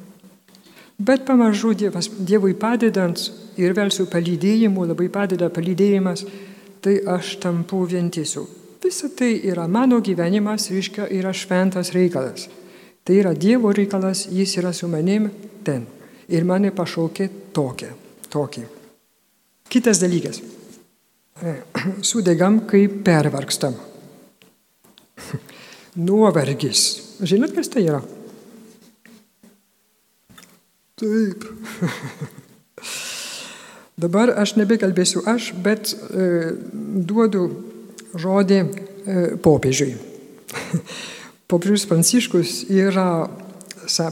Bet 0.98 1.26
pamažu 1.26 1.74
dievas, 1.78 2.08
Dievui 2.10 2.56
padedant 2.58 3.20
ir 3.58 3.74
vėl 3.74 3.92
su 3.94 4.08
palydėjimu, 4.10 4.86
labai 4.90 5.06
padeda 5.14 5.46
palydėjimas, 5.54 6.24
tai 6.82 6.96
aš 7.06 7.36
tampu 7.42 7.84
vientisu. 7.86 8.48
Visa 8.82 9.10
tai 9.14 9.36
yra 9.46 9.68
mano 9.70 10.00
gyvenimas, 10.02 10.70
reiškia, 10.72 11.06
yra 11.14 11.30
šventas 11.34 11.92
reikalas. 11.94 12.48
Tai 13.04 13.14
yra 13.14 13.34
Dievo 13.34 13.70
reikalas, 13.74 14.26
jis 14.26 14.56
yra 14.58 14.72
su 14.74 14.88
manim 14.90 15.30
ten. 15.64 15.86
Ir 16.28 16.44
mane 16.44 16.74
pašaukė 16.74 17.28
tokia, 17.54 17.92
tokį. 18.28 18.66
Kitas 19.70 20.02
dalykas. 20.02 20.42
Sudegam, 22.02 22.62
kai 22.66 22.86
pervargstam. 22.88 23.76
Nuovargis. 25.98 26.84
Žinot, 27.22 27.54
kas 27.54 27.70
tai 27.70 27.84
yra? 27.86 28.00
Taip. 30.98 31.46
Dabar 34.02 34.30
aš 34.38 34.54
nebekalbėsiu 34.58 35.24
aš, 35.26 35.52
bet 35.62 35.90
e, 35.90 36.54
duodu 37.06 37.48
žodį 38.18 38.58
e, 38.62 38.68
popiežiui. 39.42 39.96
Popiežius 41.50 41.86
Pranciškus 41.90 42.60
yra 42.70 43.26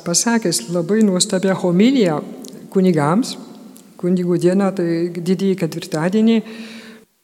pasakęs 0.03 0.65
labai 0.75 1.03
nuostabią 1.07 1.55
homiliją 1.61 2.19
kunigams, 2.75 3.37
kunigų 4.01 4.39
dieną, 4.43 4.73
tai 4.79 4.89
didįjį 5.15 5.59
ketvirtadienį. 5.63 6.41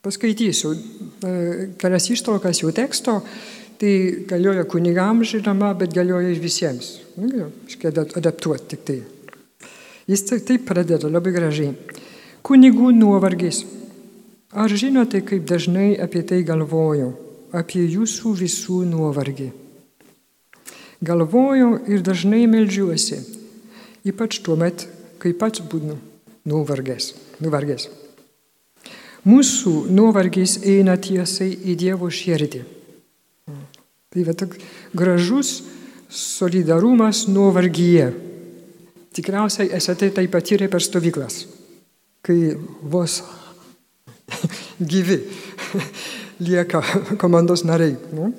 Paskaitysiu 0.03 0.73
e, 0.75 1.33
kelias 1.79 2.09
ištraukas 2.11 2.59
jų 2.65 2.73
teksto, 2.75 3.21
tai 3.79 3.93
galioja 4.27 4.65
kunigams 4.67 5.31
žinoma, 5.31 5.71
bet 5.79 5.95
galioja 5.95 6.33
ir 6.33 6.41
visiems. 6.43 6.97
Nu, 7.17 7.51
adaptuoti 8.19 8.73
tik 8.73 8.83
tai. 8.89 8.99
Jis 10.11 10.27
taip 10.27 10.67
pradeda 10.67 11.07
labai 11.07 11.35
gražiai. 11.37 11.77
Kunigų 12.43 12.91
nuovargis. 12.97 13.63
Ar 14.53 14.75
žinote, 14.75 15.23
kaip 15.23 15.47
dažnai 15.49 15.95
apie 16.03 16.25
tai 16.27 16.43
galvoju, 16.45 17.13
apie 17.55 17.87
jūsų 17.87 18.35
visų 18.43 18.83
nuovargį? 18.91 19.53
Galvoju 21.03 21.71
ir 21.95 22.03
dažnai 22.03 22.45
melžiuosi, 22.51 23.23
ypač 24.07 24.43
tuo 24.43 24.59
met, 24.59 24.87
kai 25.23 25.33
pats 25.33 25.63
būnu 25.63 25.97
nuvargęs. 26.51 27.15
nuvargęs. 27.39 28.02
Mūsų 29.29 29.73
nuovargis 29.95 30.59
eina 30.67 30.97
tiesiai 30.99 31.55
į 31.55 31.77
Dievo 31.79 32.11
širdį. 32.11 32.63
Tai 34.13 34.27
va 34.27 34.35
toks 34.37 34.61
gražus 34.93 35.55
solidarumas 36.13 37.25
nuovargyje. 37.31 38.11
Tikriausiai 39.15 39.71
esate 39.77 40.11
tai 40.13 40.27
patyrę 40.33 40.69
per 40.73 40.83
stovyklas 40.85 41.45
kai 42.23 42.55
vos 42.83 43.23
gyvi 44.91 45.19
lieka 46.47 46.83
komandos 47.23 47.65
nariai. 47.65 47.97
Nu? 48.13 48.33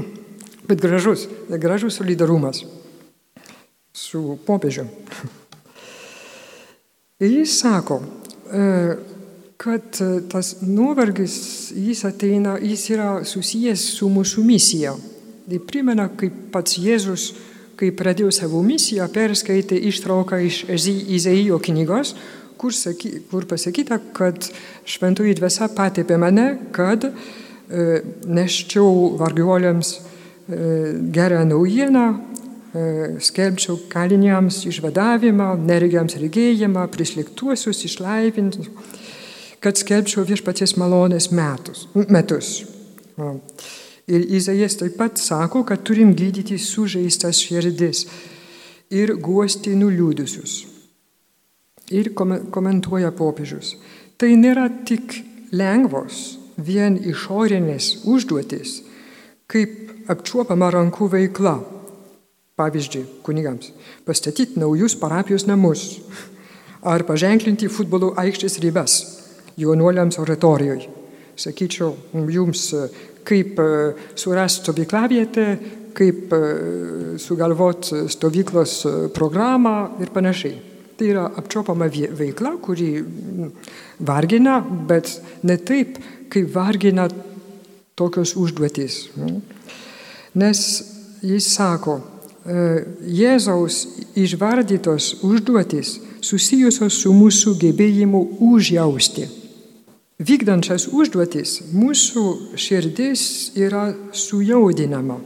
Bet 0.68 0.80
gražus, 0.80 1.28
gražus 1.48 1.96
solidarumas 1.98 2.64
su 3.92 4.38
popiežiu. 4.46 4.86
Ir 7.20 7.32
jis 7.40 7.56
sako, 7.60 8.00
e, 8.46 8.60
kad 9.60 10.00
tas 10.32 10.54
nuovargis, 10.64 11.34
jis 11.76 12.04
ateina, 12.08 12.56
jis 12.64 12.86
yra 12.94 13.10
susijęs 13.28 13.82
su 13.98 14.08
mūsų 14.08 14.44
misija. 14.46 14.94
Tai 15.50 15.58
primena, 15.68 16.06
kaip 16.16 16.36
pats 16.54 16.78
Jėzus, 16.80 17.30
kai 17.80 17.90
pradėjo 17.96 18.30
savo 18.32 18.60
misiją, 18.64 19.08
perskaitė 19.12 19.76
ištrauką 19.90 20.38
iš 20.46 20.62
Izaijo 21.16 21.58
knygos, 21.64 22.14
kur, 22.60 22.74
saky, 22.76 23.12
kur 23.30 23.46
pasakyta, 23.48 23.98
kad 24.16 24.48
šventoji 24.88 25.36
dvasia 25.38 25.68
patėpė 25.76 26.18
mane, 26.20 26.46
kad 26.76 27.08
e, 27.08 27.12
neščiau 28.28 29.16
vargiuoliams 29.20 29.92
e, 29.96 30.00
gerą 31.16 31.42
naujieną, 31.48 32.04
e, 32.14 32.86
skelbčiau 33.24 33.78
kaliniams 33.92 34.60
išvadavimą, 34.68 35.54
neregiams 35.68 36.18
regėjimą, 36.20 36.84
prislėgtuosius 36.92 37.84
išlaivinti, 37.88 38.68
kad 39.60 39.76
skelbčiau 39.76 40.24
viešpaties 40.24 40.74
malonės 40.80 41.28
metus, 41.36 41.86
metus. 42.08 42.50
Ir 44.10 44.24
Izaijas 44.34 44.78
taip 44.80 44.96
pat 44.98 45.20
sako, 45.20 45.62
kad 45.68 45.84
turim 45.86 46.14
gydyti 46.16 46.58
sužeistas 46.58 47.42
širdis 47.44 48.06
ir 48.90 49.14
guosti 49.20 49.76
nuliūdusius. 49.78 50.64
Ir 51.94 52.12
komentuoja 52.14 53.12
popiežius. 53.14 53.74
Tai 54.18 54.30
nėra 54.38 54.68
tik 54.86 55.14
lengvos, 55.52 56.38
vien 56.56 56.96
išorinės 56.96 58.06
užduotis, 58.08 58.80
kaip 59.50 60.10
apčiuopama 60.10 60.70
rankų 60.72 61.10
veikla. 61.14 61.58
Pavyzdžiui, 62.60 63.06
kunigams- 63.24 63.72
pastatyti 64.06 64.60
naujus 64.60 64.94
parapijos 64.94 65.46
namus 65.46 66.00
ar 66.82 67.04
paženklinti 67.04 67.68
futbolo 67.68 68.12
aikštės 68.16 68.60
ribas 68.60 69.19
jaunuoliams 69.60 70.18
oratorijoje. 70.22 70.88
Sakyčiau, 71.40 71.94
jums 72.28 72.66
kaip 73.24 73.60
surasti 74.18 74.64
stovyklavietę, 74.64 75.46
kaip 75.96 76.34
sugalvoti 77.20 78.04
stovyklos 78.12 78.74
programą 79.14 80.00
ir 80.02 80.12
panašiai. 80.14 80.58
Tai 81.00 81.08
yra 81.08 81.24
apčiopama 81.40 81.88
veikla, 81.88 82.58
kuri 82.60 82.90
vargina, 84.04 84.58
bet 84.60 85.14
ne 85.48 85.56
taip, 85.56 85.96
kaip 86.28 86.52
vargina 86.54 87.08
tokios 87.96 88.34
užduotys. 88.36 89.06
Nes 90.36 90.60
jis 91.24 91.48
sako, 91.54 92.00
Jėzaus 92.40 93.82
išvardytos 94.16 95.10
užduotys 95.28 95.98
susijusios 96.24 96.96
su 97.02 97.12
mūsų 97.12 97.52
gebėjimu 97.60 98.22
užjausti. 98.48 99.26
Vykdančias 100.20 100.84
užduotis 100.92 101.54
mūsų 101.72 102.22
širdis 102.60 103.22
yra 103.56 103.86
sujaudinama 104.12 105.16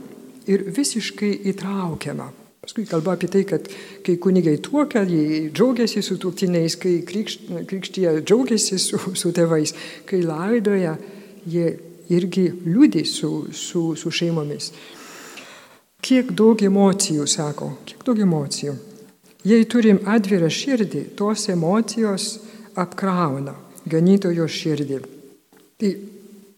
ir 0.47 0.61
visiškai 0.71 1.33
įtraukiama. 1.51 2.29
Paskui 2.63 2.85
kalba 2.87 3.17
apie 3.17 3.27
tai, 3.27 3.41
kad 3.43 3.67
kai 4.05 4.15
kunigai 4.23 4.55
tuokia, 4.63 5.03
jie 5.03 5.49
džiaugiasi 5.51 5.99
su 5.99 6.15
tuoktiniais, 6.15 6.77
kai 6.79 6.93
krikštyje 7.03 8.13
džiaugiasi 8.21 8.79
su, 8.79 9.01
su 9.19 9.33
tėvais, 9.35 9.75
kai 10.07 10.21
laidoja, 10.23 10.95
jie 11.43 11.75
irgi 12.15 12.45
liūdė 12.63 13.03
su, 13.03 13.33
su, 13.51 13.83
su 13.99 14.13
šeimomis. 14.15 14.71
Kiek 15.99 16.31
daug 16.39 16.63
emocijų, 16.63 17.27
sako, 17.27 17.73
kiek 17.83 18.07
daug 18.07 18.23
emocijų. 18.23 18.79
Jei 19.43 19.67
turim 19.67 19.99
atvirą 20.07 20.47
širdį, 20.47 21.09
tos 21.19 21.49
emocijos 21.51 22.31
apkrauna 22.79 23.64
ganytojo 23.89 24.47
širdį. 24.49 24.99
Tai 25.79 25.91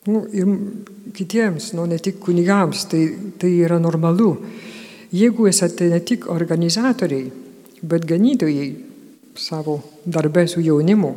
nu, 0.08 0.24
ir 0.32 0.52
kitiems, 1.18 1.72
nu, 1.76 1.86
ne 1.90 2.00
tik 2.00 2.20
kunigams, 2.24 2.86
tai, 2.92 3.04
tai 3.40 3.52
yra 3.66 3.80
normalu. 3.82 4.32
Jeigu 5.12 5.48
esate 5.48 5.88
ne 5.92 6.00
tik 6.04 6.28
organizatoriai, 6.32 7.30
bet 7.82 8.06
ganytojai 8.08 8.70
savo 9.38 9.80
darbę 10.06 10.48
su 10.50 10.63
jaunimu, 10.63 11.13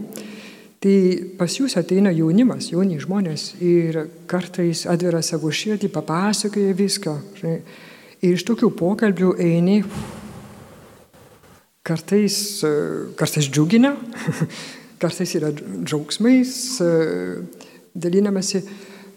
tai 0.80 0.94
pas 1.38 1.52
jūs 1.52 1.76
ateina 1.80 2.12
jaunimas, 2.14 2.70
jauni 2.72 3.00
žmonės 3.00 3.54
ir 3.64 4.02
kartais 4.30 4.86
atvira 4.90 5.22
savo 5.24 5.50
širdį, 5.52 5.90
papasakoja 5.92 6.76
viską. 6.76 7.16
Žinai, 7.40 7.56
ir 8.22 8.36
iš 8.36 8.46
tokių 8.48 8.70
pokalbių 8.78 9.34
eini 9.40 9.80
kartais, 11.86 12.36
kartais 13.18 13.48
džiugina, 13.50 13.94
kartais 15.00 15.32
yra 15.38 15.50
džiaugsmais 15.54 16.52
e, 16.84 16.88
dalinamasi, 17.96 18.62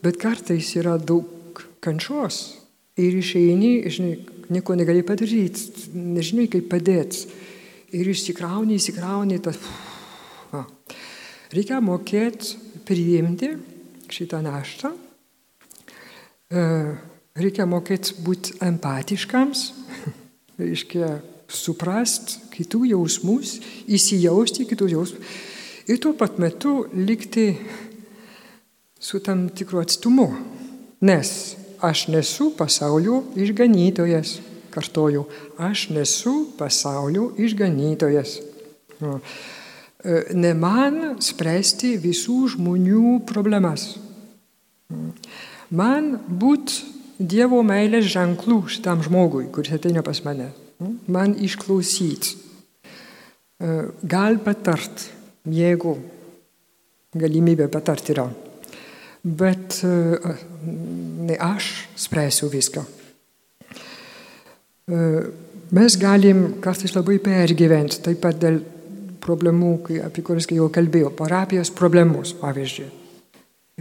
bet 0.03 0.19
kartais 0.21 0.71
yra 0.79 0.95
daug 0.97 1.61
kančios. 1.83 2.59
Ir 2.99 3.15
išeini, 3.17 3.73
žinai, 3.89 4.17
nieko 4.53 4.75
negali 4.77 5.03
padaryti, 5.05 5.89
nežinai 5.97 6.47
kaip 6.51 6.69
padėti. 6.71 7.25
Ir 7.93 8.09
išsikrauni, 8.09 8.77
įsikrauni, 8.79 9.39
tas... 9.43 9.59
Va. 10.53 10.63
Reikia 11.53 11.79
mokėti 11.81 12.81
priimti 12.87 13.51
šitą 14.13 14.41
naštą. 14.45 14.93
E, 16.53 16.63
reikia 17.37 17.67
mokėti 17.69 18.17
būti 18.25 18.57
empatiškams. 18.65 19.65
Reiškia, 20.61 21.15
suprast 21.53 22.37
kitų 22.53 22.85
jausmus, 22.93 23.57
įsijausti 23.89 24.65
kitų 24.69 24.93
jausmus 24.93 25.41
ir 25.87 25.99
tuo 26.01 26.13
pat 26.17 26.39
metu 26.39 26.85
likti 26.93 27.53
su 28.99 29.19
tam 29.19 29.49
tikru 29.49 29.81
atstumu. 29.83 30.29
Nes 31.03 31.55
aš 31.83 32.07
nesu 32.07 32.53
pasaulio 32.57 33.23
išganytojas, 33.35 34.37
kartoju, 34.71 35.25
aš 35.57 35.89
nesu 35.89 36.35
pasaulio 36.57 37.33
išganytojas. 37.37 38.39
E, 39.03 40.15
ne 40.33 40.53
man 40.55 41.19
spręsti 41.19 41.97
visų 41.99 42.39
žmonių 42.55 43.19
problemas. 43.27 43.93
Man 45.69 46.17
būt 46.27 46.79
Dievo 47.23 47.59
meilės 47.63 48.07
ženklų 48.09 48.63
šitam 48.73 49.03
žmogui, 49.05 49.45
kuris 49.53 49.75
ateina 49.75 50.01
pas 50.03 50.19
mane 50.25 50.49
man 51.07 51.35
išklausyti, 51.39 52.35
e, 53.59 53.73
gal 54.03 54.39
patart, 54.43 55.09
jeigu 55.49 55.97
galimybė 57.13 57.67
patart 57.71 58.09
yra. 58.13 58.27
Bet 59.23 59.79
e, 59.87 59.89
ne 61.27 61.37
aš 61.39 61.87
spręsiu 61.95 62.49
viską. 62.51 62.83
E, 62.83 62.85
mes 65.71 65.97
galim 65.99 66.59
kartais 66.63 66.95
labai 66.95 67.19
pergyventi, 67.23 68.01
taip 68.03 68.19
pat 68.23 68.39
dėl 68.41 68.59
problemų, 69.23 69.77
apie 70.03 70.21
kurias 70.25 70.47
jau 70.51 70.69
kalbėjau, 70.73 71.13
parapijos 71.15 71.71
problemos, 71.71 72.33
pavyzdžiui. 72.41 72.89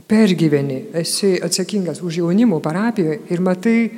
Pergyveni, 0.08 0.78
esi 0.96 1.34
atsakingas 1.42 2.00
už 2.00 2.16
jaunimo 2.22 2.60
parapijoje 2.64 3.18
ir 3.34 3.40
matai, 3.44 3.90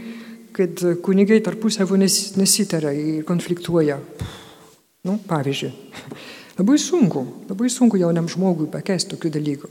kad 0.54 0.80
kunigai 1.02 1.40
tarpusavio 1.44 1.96
nesitara 1.98 2.92
ir 2.94 3.24
konfliktuoja. 3.26 3.98
Nu, 5.04 5.18
pavyzdžiui, 5.28 5.72
labai 6.58 6.78
sunku, 6.78 7.24
labai 7.48 7.70
sunku 7.70 7.98
jaunam 8.00 8.28
žmogui 8.30 8.68
pakesti 8.70 9.14
tokių 9.14 9.32
dalykų. 9.34 9.70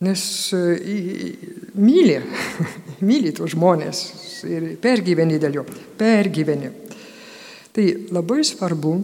Nes 0.00 0.22
myli, 1.76 2.16
myli 3.08 3.32
tuos 3.36 3.52
žmonės 3.54 4.04
ir 4.48 4.70
pergyveni 4.80 5.38
dėl 5.40 5.60
jo, 5.60 5.64
pergyveni. 6.00 6.70
Tai 7.70 7.86
labai 8.10 8.40
svarbu 8.46 8.94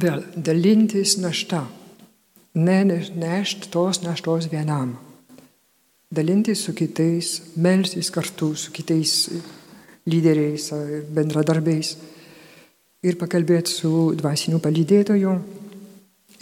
vėl 0.00 0.22
dalintis 0.36 1.18
naštą, 1.20 1.64
ne 2.54 2.78
nešti 2.86 3.72
tos 3.72 4.00
naštos 4.04 4.48
vienam. 4.52 4.94
Dalintis 6.12 6.62
su 6.66 6.74
kitais, 6.76 7.54
melstis 7.56 8.12
kartu 8.12 8.52
su 8.56 8.72
kitais 8.72 9.30
lyderiais, 10.08 10.68
bendradarbiais 11.12 11.96
ir 13.02 13.18
pakalbėti 13.18 13.72
su 13.72 13.92
dvasiniu 14.18 14.60
palydėtoju 14.62 15.34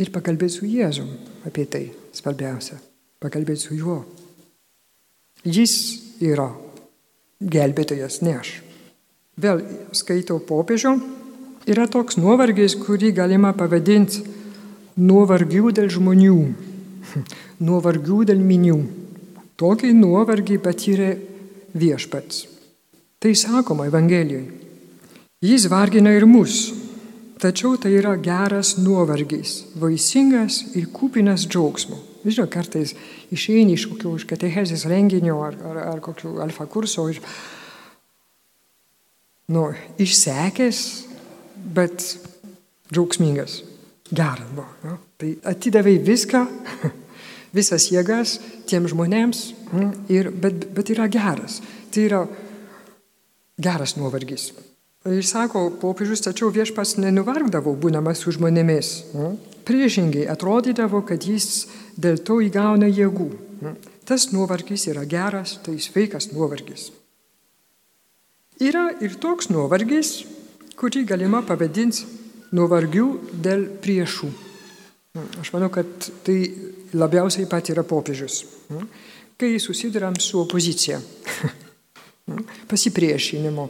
ir 0.00 0.10
pakalbėti 0.14 0.56
su 0.58 0.68
Jėzum 0.68 1.10
apie 1.48 1.66
tai 1.70 1.84
svarbiausia. 2.16 2.78
Pakalbėti 3.20 3.68
su 3.68 3.76
juo. 3.76 4.00
Jis 5.44 5.74
yra 6.24 6.50
gelbėtojas, 7.40 8.20
ne 8.24 8.36
aš. 8.40 8.52
Vėl 9.40 9.62
skaitau 9.96 10.40
popiežio, 10.44 10.96
yra 11.68 11.86
toks 11.88 12.18
nuovargis, 12.20 12.76
kurį 12.80 13.12
galima 13.16 13.52
pavadinti 13.56 14.24
nuovargių 15.00 15.72
dėl 15.76 15.88
žmonių, 15.92 16.38
nuovargių 17.66 18.24
dėl 18.32 18.40
minių. 18.44 18.80
Tokį 19.60 19.92
nuovargį 19.96 20.56
patyrė 20.64 21.10
viešpats. 21.76 22.46
Tai 23.20 23.32
sakoma 23.36 23.88
Evangelijoje. 23.90 24.48
Jis 25.44 25.66
vargina 25.72 26.12
ir 26.12 26.26
mus, 26.28 26.70
tačiau 27.40 27.78
tai 27.80 27.94
yra 27.96 28.14
geras 28.20 28.76
nuovargis, 28.78 29.64
vaisingas 29.80 30.62
ir 30.76 30.90
kupinas 30.92 31.46
džiaugsmo. 31.48 31.98
Žinau, 32.20 32.50
kartais 32.52 32.92
išeini 33.32 33.74
iš 33.78 33.86
kokio 33.88 34.12
iš 34.18 34.26
katechezės 34.28 34.84
renginio 34.90 35.38
ar, 35.46 35.56
ar, 35.70 35.78
ar 35.94 36.02
kokio 36.04 36.34
alfa 36.44 36.66
kurso 36.68 37.06
ir, 37.08 37.20
nu, 39.48 39.70
išsekęs, 39.98 40.82
bet 41.76 42.04
džiaugsmingas. 42.92 43.62
Geras 44.10 44.52
buvo. 44.52 44.68
Nu? 44.84 44.98
Tai 45.16 45.32
atidavai 45.52 45.96
viską, 46.04 46.44
visas 47.56 47.88
jėgas 47.92 48.36
tiem 48.68 48.88
žmonėms, 48.90 49.44
nu, 49.72 49.92
ir, 50.12 50.32
bet, 50.34 50.68
bet 50.76 50.92
yra 50.92 51.08
geras. 51.10 51.60
Tai 51.90 52.04
yra 52.04 52.24
geras 53.60 53.96
nuovargis. 53.96 54.50
Jis 55.08 55.30
sako, 55.32 55.70
popiežius, 55.80 56.20
tačiau 56.20 56.50
viešpas 56.52 56.98
nenuvargdavo 57.00 57.72
būdamas 57.80 58.20
su 58.20 58.34
žmonėmis. 58.36 58.90
Priešingai 59.64 60.26
atrodydavo, 60.28 61.00
kad 61.08 61.24
jis 61.24 61.70
dėl 61.96 62.20
to 62.20 62.36
įgauna 62.44 62.90
jėgų. 62.90 63.30
Tas 64.04 64.28
nuovargis 64.34 64.84
yra 64.92 65.06
geras, 65.08 65.56
tai 65.64 65.78
sveikas 65.80 66.30
nuovargis. 66.34 66.90
Yra 68.60 68.90
ir 69.00 69.16
toks 69.16 69.48
nuovargis, 69.48 70.26
kurį 70.76 71.06
galima 71.08 71.40
pavadinti 71.48 72.04
nuovargių 72.52 73.06
dėl 73.40 73.64
priešų. 73.80 74.28
Aš 75.40 75.54
manau, 75.54 75.70
kad 75.72 76.10
tai 76.26 76.42
labiausiai 76.92 77.48
pat 77.48 77.72
yra 77.72 77.86
popiežius, 77.88 78.42
kai 79.40 79.54
susidurėm 79.56 80.20
su 80.20 80.42
opozicija. 80.44 81.00
pasipriešinimo. 82.70 83.68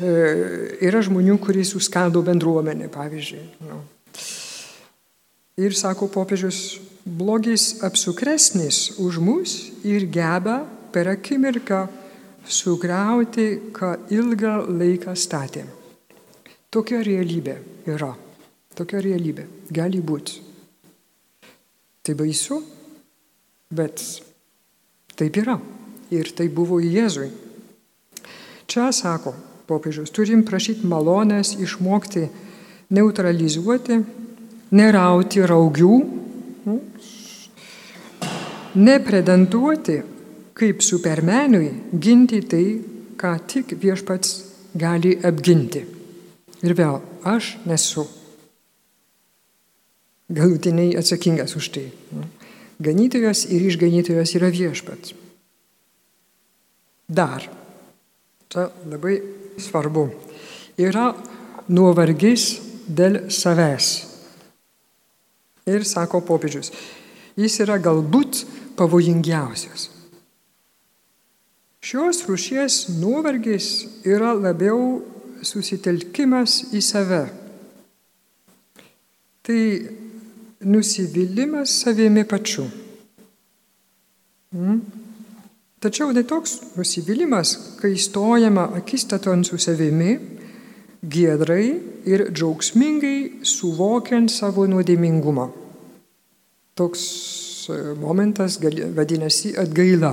Yra 0.00 1.00
žmonių, 1.04 1.36
kurie 1.42 1.64
suskaldo 1.66 2.22
bendruomenę, 2.24 2.88
pavyzdžiui. 2.92 3.42
Nu. 3.68 3.82
Ir 5.60 5.74
sako 5.76 6.08
popiežius, 6.08 6.80
blogis 7.04 7.82
apsukresnis 7.84 8.96
už 8.96 9.18
mus 9.20 9.56
ir 9.84 10.06
geba 10.08 10.62
per 10.92 11.10
akimirką 11.12 11.82
sugriauti, 12.48 13.72
ką 13.76 14.08
ilgą 14.08 14.54
laiką 14.72 15.12
statėm. 15.12 15.68
Tokia 16.72 17.02
realybė 17.04 17.58
yra. 17.90 18.14
Tokia 18.78 19.02
realybė 19.04 19.44
gali 19.74 20.00
būti. 20.00 20.40
Tai 22.00 22.16
baisu, 22.16 22.62
bet 23.68 24.00
taip 25.18 25.36
yra. 25.42 25.58
Ir 26.10 26.32
tai 26.34 26.48
buvo 26.48 26.80
Jėzui. 26.82 27.28
Čia 28.70 28.88
sako 28.94 29.34
popiežius, 29.70 30.10
turim 30.10 30.42
prašyti 30.46 30.88
malonės 30.90 31.54
išmokti 31.62 32.26
neutralizuoti, 32.90 34.00
nerauti 34.74 35.44
raugių, 35.46 35.94
nepretenduoti 38.74 39.98
kaip 40.60 40.82
supermenui 40.84 41.70
ginti 41.96 42.42
tai, 42.44 42.64
ką 43.20 43.32
tik 43.48 43.74
viešpats 43.80 44.36
gali 44.76 45.16
apginti. 45.24 45.82
Ir 46.60 46.76
vėl, 46.76 47.00
aš 47.24 47.54
nesu 47.68 48.04
galutiniai 50.30 50.94
atsakingas 51.00 51.56
už 51.56 51.70
tai. 51.74 51.86
Ganytojas 52.80 53.46
ir 53.52 53.64
išganytojas 53.68 54.34
yra 54.38 54.50
viešpats. 54.52 55.16
Dar, 57.10 57.42
čia 58.52 58.68
labai 58.86 59.18
svarbu, 59.58 60.08
yra 60.78 61.10
nuovargis 61.70 62.58
dėl 62.86 63.26
savęs. 63.32 63.88
Ir 65.70 65.86
sako 65.86 66.22
popiežius, 66.26 66.72
jis 67.38 67.60
yra 67.62 67.78
galbūt 67.82 68.44
pavojingiausias. 68.78 69.88
Šios 71.80 72.24
rūšies 72.28 72.82
nuovargis 73.00 73.70
yra 74.04 74.34
labiau 74.36 75.00
susitelkimas 75.46 76.58
į 76.76 76.82
save. 76.84 77.22
Tai 79.40 79.62
nusivylimas 80.60 81.72
savimi 81.80 82.26
pačiu. 82.28 82.66
Mm? 84.52 84.99
Tačiau 85.80 86.12
tai 86.12 86.26
toks 86.28 86.58
nusivylimas, 86.76 87.54
kai 87.80 87.94
stojama 87.96 88.66
akistaton 88.76 89.44
su 89.48 89.56
savimi, 89.56 90.12
giedrai 91.00 91.64
ir 92.04 92.26
džiaugsmingai 92.28 93.40
suvokiant 93.48 94.28
savo 94.28 94.66
nuodėmingumą. 94.68 95.46
Toks 96.76 97.04
e, 97.72 97.78
momentas 97.96 98.58
vadinasi 98.60 99.54
atgaila. 99.56 100.12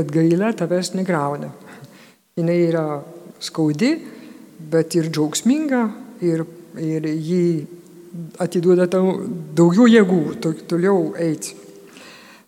Atgaila 0.00 0.54
tavęs 0.56 0.94
negrauna. 0.96 1.50
Jis 2.38 2.48
yra 2.48 2.86
skaudi, 3.44 3.90
bet 4.72 4.96
ir 4.96 5.10
džiaugsminga 5.12 5.82
ir, 6.24 6.46
ir 6.80 7.10
jį 7.12 7.44
atiduoda 8.40 8.88
tau 8.88 9.12
daugiau 9.54 9.90
jėgų 9.92 10.22
to, 10.40 10.54
toliau 10.72 11.12
eiti. 11.20 11.52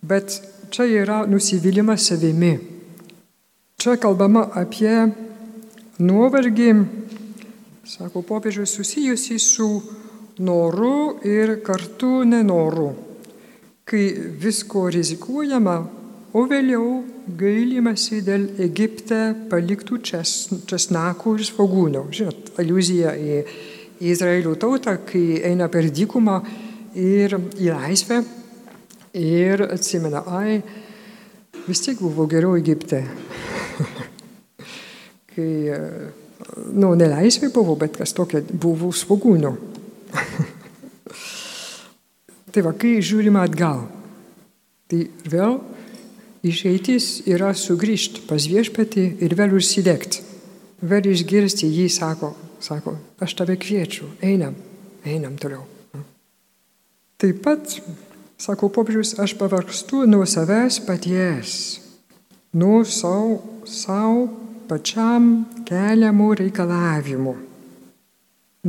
Bet 0.00 0.40
čia 0.70 0.86
yra 0.86 1.26
nusivylimas 1.26 2.06
savimi. 2.06 2.58
Čia 3.80 3.96
kalbama 3.96 4.44
apie 4.60 4.92
nuovargį, 6.00 6.70
sako 7.88 8.22
popiežius, 8.22 8.74
susijusi 8.76 9.38
su 9.40 9.68
noru 10.38 11.18
ir 11.26 11.58
kartu 11.64 12.22
nenoru, 12.28 12.90
kai 13.84 14.04
visko 14.42 14.86
rizikuojama, 14.92 15.76
o 16.30 16.44
vėliau 16.46 17.00
gailimasi 17.40 18.20
dėl 18.22 18.46
Egipte 18.62 19.20
paliktų 19.50 19.98
čes, 20.06 20.34
česnakų 20.70 21.34
ir 21.38 21.46
svagūnų. 21.48 22.04
Žinot, 22.14 22.52
aluzija 22.62 23.16
į 23.18 23.40
Izraelio 24.12 24.54
tautą, 24.60 24.94
kai 25.08 25.40
eina 25.50 25.66
per 25.72 25.90
dykumą 25.90 26.38
ir 26.94 27.34
į 27.58 27.72
laisvę 27.72 28.20
ir 29.16 29.64
atsimena, 29.66 30.22
ai, 30.26 30.60
vis 31.66 31.82
tiek 31.84 32.00
buvo 32.00 32.26
geriau 32.30 32.56
Egipte. 32.58 33.02
kai, 35.34 35.50
nu, 36.72 36.94
nelaisvė 36.98 37.50
buvo, 37.54 37.76
bet 37.80 37.98
kas 38.00 38.14
tokia 38.16 38.42
buvo 38.50 38.90
svagūnų. 38.94 39.52
tai 42.52 42.64
va, 42.66 42.74
kai 42.74 42.98
žiūrime 43.04 43.40
atgal, 43.42 43.86
tai 44.90 45.06
vėl 45.30 45.60
išeitis 46.46 47.20
yra 47.30 47.52
sugrįžti 47.56 48.26
pas 48.28 48.48
viešpatį 48.50 49.06
ir 49.24 49.36
vėl 49.38 49.56
užsidegti. 49.58 50.26
Vėl 50.80 51.10
išgirsti 51.10 51.68
jį, 51.68 51.90
sako, 51.92 52.32
sako, 52.64 52.94
aš 53.20 53.34
tave 53.36 53.58
kviečiu, 53.60 54.06
einam, 54.24 54.54
einam 55.04 55.34
toliau. 55.36 55.66
Taip 57.20 57.42
pat, 57.44 57.74
sako 58.40 58.70
popiežius, 58.72 59.14
aš 59.20 59.34
pavargstu 59.36 60.06
nuo 60.08 60.24
savęs 60.26 60.80
paties, 60.86 61.52
nuo 62.56 62.80
savo, 62.88 63.36
savo 63.68 64.26
pačiam 64.70 65.44
keliamų 65.68 66.30
reikalavimų, 66.40 67.34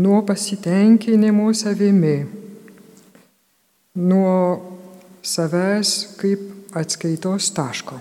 nuo 0.04 0.22
pasitenkinimo 0.28 1.52
savimi, 1.56 2.18
nuo 3.96 4.36
savęs 5.24 5.94
kaip 6.20 6.76
atskaitos 6.76 7.52
taško. 7.56 8.00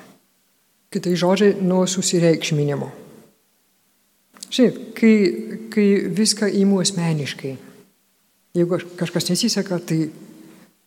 Kitai 0.91 1.15
žodžiai, 1.15 1.55
nuo 1.63 1.85
susireikšminimo. 1.87 2.89
Šiaip, 4.51 4.79
kai, 4.99 5.15
kai 5.71 5.87
viską 6.19 6.49
įimu 6.51 6.81
asmeniškai, 6.83 7.53
jeigu 8.59 8.81
kažkas 8.99 9.31
nesiseka, 9.31 9.79
tai 9.87 10.09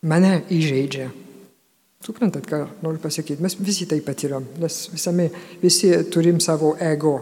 mane 0.04 0.44
įžeidžia. 0.52 1.10
Suprantat, 2.04 2.44
ką 2.44 2.60
noriu 2.84 3.00
pasakyti? 3.00 3.42
Mes 3.44 3.56
visi 3.60 3.88
tai 3.88 4.02
patyram, 4.04 4.44
nes 4.60 4.90
visame, 4.92 5.30
visi 5.62 5.94
turim 6.12 6.42
savo 6.44 6.74
ego. 6.76 7.22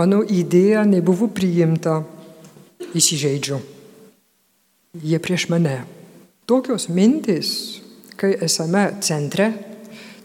Mano 0.00 0.22
idėja 0.24 0.86
nebuvo 0.88 1.28
priimta, 1.28 1.98
įsižeidžiu. 2.96 3.58
Jie 5.04 5.20
prieš 5.20 5.48
mane. 5.52 5.82
Tokios 6.48 6.88
mintis, 6.92 7.80
kai 8.16 8.32
esame 8.44 8.86
centre, 9.04 9.50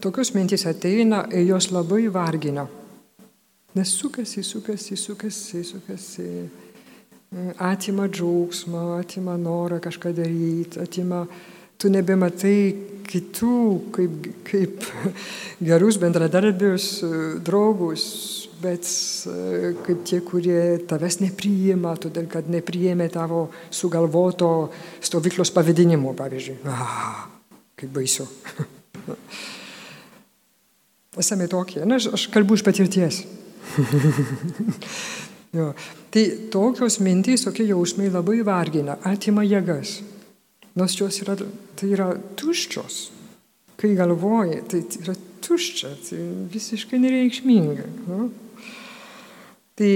tokios 0.04 0.32
mintis 0.36 0.64
ateina 0.68 1.26
ir 1.32 1.46
jos 1.52 1.70
labai 1.76 2.08
vargina. 2.12 2.68
Nes 3.76 3.92
sukasi, 4.00 4.44
sukasi, 4.44 4.96
sukasi, 4.96 5.64
sukasi. 5.64 6.28
Atima 7.60 8.08
džiaugsmą, 8.08 9.00
atima 9.02 9.36
norą 9.38 9.82
kažką 9.84 10.14
daryti, 10.16 10.80
atima, 10.80 11.26
tu 11.76 11.90
nebematai 11.92 12.72
kitų 13.08 13.58
kaip, 13.96 14.30
kaip 14.48 14.86
gerus 15.68 16.00
bendradarbius, 16.00 16.88
draugus, 17.44 18.06
bet 18.64 18.88
kaip 19.84 20.06
tie, 20.08 20.22
kurie 20.24 20.62
tavęs 20.88 21.20
nepriima, 21.26 21.98
todėl 22.00 22.32
kad 22.32 22.48
nepriėmė 22.52 23.10
tavo 23.12 23.50
sugalvoto 23.76 24.72
stovyklos 25.04 25.52
pavadinimo, 25.52 26.16
pavyzdžiui. 26.16 26.58
Ah, 26.72 27.28
kaip 27.76 27.92
baisu. 27.92 28.24
Esame 31.20 31.52
tokie. 31.52 31.84
Na, 31.84 32.00
aš, 32.00 32.14
aš 32.16 32.28
kalbu 32.32 32.56
iš 32.56 32.64
patirties. 32.64 33.26
jo. 35.58 35.72
Tai 36.14 36.24
tokios 36.54 37.00
mintys, 37.04 37.46
tokie 37.48 37.68
jausmai 37.70 38.12
labai 38.14 38.42
vargina, 38.46 38.98
atima 39.06 39.46
jėgas. 39.46 40.00
Nors 40.78 40.98
jos 41.00 41.22
yra, 41.24 41.36
tai 41.78 41.92
yra 41.96 42.12
tuščios. 42.38 43.00
Kai 43.78 43.94
galvoji, 43.98 44.62
tai 44.70 44.82
yra 45.02 45.16
tuščia, 45.46 45.94
tai 46.08 46.22
visiškai 46.54 47.00
nereikšminga. 47.02 47.88
No? 48.10 48.30
Tai 49.78 49.92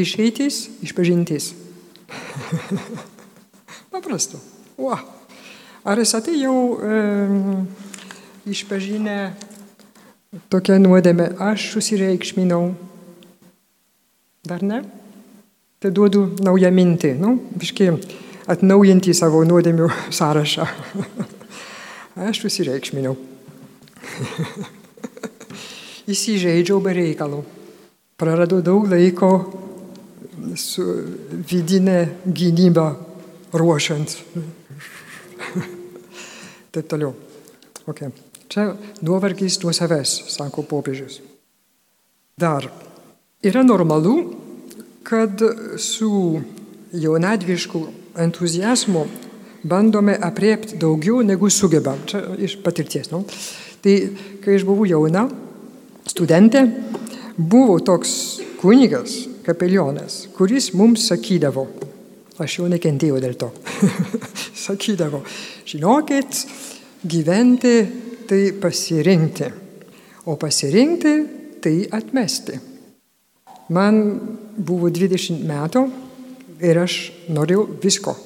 išeitis, 0.00 0.62
išpažintis. 0.84 1.52
Paprastu. 3.92 4.40
Wow. 4.80 5.02
Ar 5.84 6.00
esate 6.00 6.32
jau 6.36 6.76
e, 6.76 6.96
išpažinę 8.52 9.18
tokią 10.52 10.76
nuodėmę, 10.80 11.30
aš 11.40 11.70
susireikšminau, 11.74 12.74
Dar 14.44 14.62
ne? 14.62 14.82
Tai 15.80 15.90
duodu 15.92 16.26
naują 16.44 16.70
mintį, 16.72 17.14
nu, 17.20 17.34
biškai 17.60 17.90
atnaujinti 18.52 19.14
savo 19.16 19.42
nuodėmių 19.48 19.88
sąrašą. 20.18 20.66
Aš 22.28 22.42
susireikšminau. 22.44 23.14
Įsižeidžiau 26.12 26.80
be 26.84 26.94
reikalų. 26.96 27.42
Praradau 28.20 28.60
daug 28.64 28.88
laiko 28.90 29.30
su 30.58 30.84
vidinė 31.48 32.00
gynyba 32.26 32.90
ruošiant. 33.56 34.16
Taip 36.70 36.88
toliau. 36.90 37.14
Okay. 37.88 38.12
Čia 38.50 38.72
nuovargis 39.06 39.60
nuo 39.62 39.72
savęs, 39.74 40.10
sako 40.32 40.64
popiežius. 40.66 41.20
Dar 42.40 42.66
yra 43.42 43.62
normalu, 43.62 44.34
kad 45.02 45.40
su 45.78 46.40
jaunadvišku 46.92 47.86
entuzijazmu 48.18 49.06
bandome 49.62 50.18
apriepti 50.20 50.76
daugiau 50.76 51.22
negu 51.22 51.50
sugebam. 51.50 51.98
Čia 52.06 52.22
iš 52.38 52.58
patirties. 52.64 53.10
Nu? 53.10 53.24
Tai 53.80 53.96
kai 54.44 54.56
aš 54.56 54.64
buvau 54.68 54.86
jauna 54.88 55.26
studentė, 56.08 56.66
buvo 57.36 57.78
toks 57.80 58.12
kunigas, 58.60 59.16
kapelionas, 59.44 60.26
kuris 60.36 60.72
mums 60.76 61.06
sakydavo, 61.08 61.66
aš 62.40 62.58
jau 62.58 62.68
nekentėjau 62.68 63.20
dėl 63.22 63.36
to, 63.40 63.48
sakydavo, 64.66 65.22
žinokit, 65.68 66.42
gyventi 67.08 67.76
tai 68.28 68.42
pasirinkti, 68.60 69.52
o 70.28 70.36
pasirinkti 70.40 71.14
tai 71.64 71.76
atmesti. 71.96 72.69
Man 73.70 74.00
buvo 74.58 74.90
20 74.90 75.44
metų 75.46 75.84
ir 76.66 76.80
aš 76.82 76.96
norėjau 77.30 77.66
visko. 77.82 78.16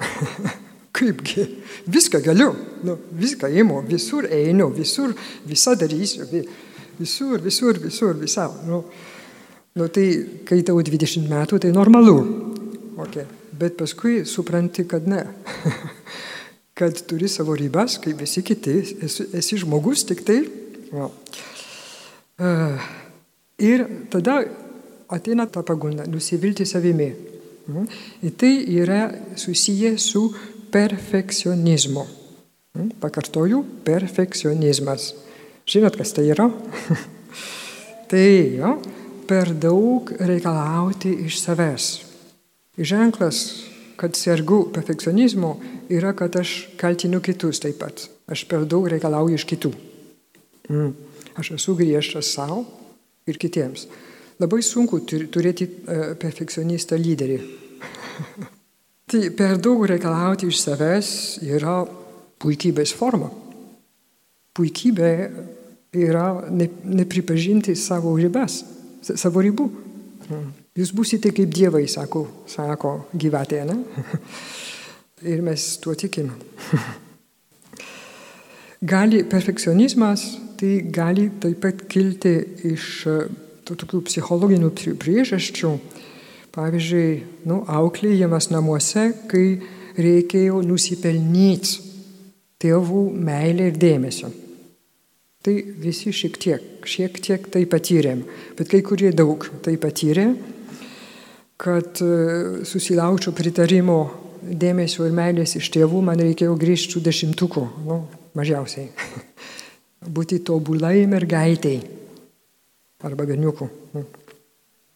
Kaipgi, 0.96 1.44
viską 1.92 2.22
galiu, 2.24 2.54
nu, 2.86 2.94
viską 3.20 3.50
imu, 3.52 3.82
visur 3.84 4.24
einu, 4.32 4.70
visur 4.72 5.12
visą 5.44 5.74
darysiu, 5.76 6.24
visur, 6.96 7.42
visur, 7.44 7.80
visur, 7.82 8.14
visą. 8.16 8.46
Nu, 8.64 8.80
nu, 9.76 9.88
tai 9.92 10.06
kai 10.48 10.62
tau 10.64 10.80
20 10.80 11.28
metų, 11.28 11.60
tai 11.60 11.74
normalu. 11.74 12.16
Okay. 13.04 13.26
Bet 13.56 13.76
paskui 13.76 14.22
supranti, 14.28 14.86
kad 14.88 15.04
ne. 15.08 15.20
kad 16.78 16.96
turi 17.08 17.28
savo 17.28 17.56
ribas, 17.56 17.98
kaip 18.00 18.20
visi 18.20 18.42
kiti, 18.44 18.78
esi, 19.04 19.28
esi 19.36 19.60
žmogus 19.62 20.04
tik 20.08 20.22
tai. 20.24 20.42
No. 20.92 21.10
Uh, 22.36 22.88
ir 23.60 23.84
tada 24.12 24.42
ateina 25.08 25.46
ta 25.46 25.62
pagunda, 25.62 26.06
nusivilti 26.06 26.66
savimi. 26.66 27.10
Mm. 27.66 27.86
Ir 28.22 28.34
tai 28.38 28.52
yra 28.78 29.10
susiję 29.36 29.98
su 29.98 30.34
perfekcionizmu. 30.70 32.06
Mm. 32.74 32.90
Pakartoju, 33.00 33.64
perfekcionizmas. 33.84 35.14
Žinot, 35.66 35.96
kas 35.96 36.12
tai 36.14 36.28
yra? 36.30 36.46
tai 38.10 38.26
jo, 38.58 38.76
per 39.26 39.50
daug 39.54 40.12
reikalauti 40.20 41.10
iš 41.26 41.40
savęs. 41.42 41.88
Ženklas, 42.78 43.40
kad 43.96 44.14
sergu 44.14 44.66
perfekcionizmu, 44.72 45.56
yra, 45.90 46.12
kad 46.12 46.36
aš 46.36 46.68
kaltinu 46.78 47.20
kitus 47.24 47.60
taip 47.62 47.80
pat. 47.80 48.06
Aš 48.30 48.44
per 48.46 48.66
daug 48.68 48.86
reikalauju 48.90 49.38
iš 49.38 49.46
kitų. 49.48 49.72
Mm. 50.70 50.92
Aš 51.36 51.56
esu 51.58 51.74
griežtas 51.78 52.30
savo 52.32 52.62
ir 53.26 53.38
kitiems. 53.40 53.86
Labai 54.42 54.60
sunku 54.64 55.00
turėti 55.06 55.68
uh, 55.68 56.12
perfekcionistą 56.20 56.98
lyderį. 57.00 57.38
tai 59.10 59.28
per 59.36 59.56
daug 59.62 59.84
reikalauti 59.88 60.50
iš 60.50 60.60
savęs 60.64 61.10
yra 61.46 61.80
puikybės 62.42 62.92
forma. 62.96 63.30
Puikybė 64.56 65.12
yra 65.96 66.26
ne, 66.50 66.68
nepripažinti 66.84 67.76
savo 67.78 68.14
ribas, 68.18 68.60
savo 69.06 69.44
ribų. 69.44 69.68
Jūs 70.76 70.92
būsite 70.92 71.30
kaip 71.32 71.52
dievai, 71.54 71.86
sako, 71.88 72.26
sako 72.50 72.96
gyvatė, 73.16 73.62
ne? 73.68 73.78
Ir 75.32 75.40
mes 75.44 75.62
tuo 75.80 75.94
tikim. 75.96 76.28
gali 78.92 79.22
perfekcionizmas, 79.24 80.26
tai 80.60 80.80
gali 80.92 81.30
taip 81.40 81.62
pat 81.62 81.86
kilti 81.88 82.34
iš 82.72 83.06
tokių 83.74 84.02
psichologinių 84.06 84.70
priežasčių. 85.02 85.72
Pavyzdžiui, 86.56 87.08
nu, 87.50 87.60
auklėjimas 87.68 88.48
namuose, 88.48 89.10
kai 89.28 89.58
reikėjo 90.00 90.62
nusipelnyti 90.64 91.82
tėvų 92.62 93.02
meilę 93.12 93.70
ir 93.70 93.80
dėmesio. 93.80 94.30
Tai 95.44 95.54
visi 95.82 96.14
šiek 96.16 96.38
tiek, 96.42 96.62
šiek 96.88 97.18
tiek 97.22 97.44
tai 97.52 97.66
patyrėm, 97.70 98.22
bet 98.56 98.70
kai 98.72 98.80
kurie 98.86 99.12
daug 99.14 99.44
tai 99.62 99.76
patyrė, 99.78 100.30
kad 101.60 102.00
susilaučiau 102.66 103.34
pritarimo 103.36 103.98
dėmesio 104.46 105.06
ir 105.06 105.14
meilės 105.16 105.56
iš 105.60 105.68
tėvų, 105.76 106.00
man 106.08 106.20
reikėjo 106.24 106.56
grįžti 106.58 106.96
su 106.96 107.04
dešimtuku, 107.04 107.62
nu, 107.84 108.00
mažiausiai. 108.36 108.88
Būti 110.16 110.40
tobulai 110.46 111.04
mergaitiai 111.10 111.95
arba 113.04 113.26
berniukų. 113.28 113.68
Nu. 113.94 114.04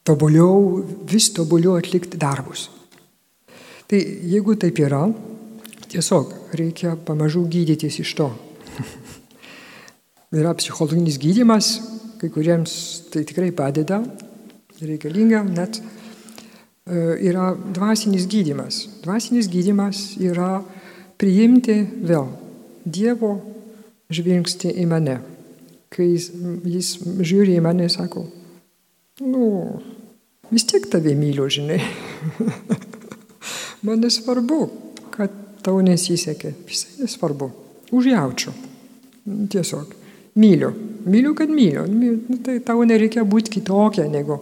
Tobuliau, 0.06 0.80
vis 1.08 1.28
tobuliau 1.36 1.76
atlikti 1.78 2.18
darbus. 2.20 2.68
Tai 3.90 3.98
jeigu 4.00 4.54
taip 4.58 4.78
yra, 4.80 5.02
tiesiog 5.90 6.54
reikia 6.56 6.94
pamažu 6.96 7.42
gydytis 7.50 7.98
iš 8.00 8.14
to 8.18 8.30
yra 10.40 10.54
psichologinis 10.54 11.18
gydimas, 11.20 11.78
kai 12.20 12.30
kuriems 12.30 12.72
tai 13.10 13.24
tikrai 13.26 13.50
padeda, 13.56 14.00
reikalinga, 14.80 15.42
net 15.44 15.80
e, 15.80 17.18
yra 17.26 17.50
dvasinis 17.58 18.28
gydimas. 18.30 18.84
Dvasinis 19.04 19.50
gydimas 19.50 20.14
yra 20.20 20.60
priimti 21.20 21.82
vėl 22.06 22.30
Dievo 22.80 23.34
žvilgsti 24.08 24.72
į 24.80 24.86
mane. 24.88 25.18
Kai 25.90 26.06
jis, 26.12 26.30
jis 26.70 26.90
žiūri 27.02 27.56
į 27.58 27.64
mane 27.64 27.88
ir 27.88 27.92
sako, 27.92 28.24
nu, 29.26 29.46
vis 30.52 30.66
tiek 30.70 30.86
tave 30.90 31.16
myliu, 31.18 31.48
žinai. 31.50 31.80
Man 33.86 34.02
nesvarbu, 34.04 34.60
kad 35.14 35.34
tau 35.64 35.80
nesisekė, 35.84 36.52
visai 36.68 37.00
nesvarbu. 37.02 37.50
Užjaučiu. 37.96 38.52
Tiesiog 39.50 39.94
myliu. 40.38 40.70
Myliu, 41.06 41.34
kad 41.34 41.50
myliu. 41.50 41.86
Nu, 41.88 42.38
tai 42.44 42.60
tau 42.64 42.84
nereikia 42.86 43.24
būti 43.24 43.56
kitokia 43.56 44.06
negu, 44.08 44.40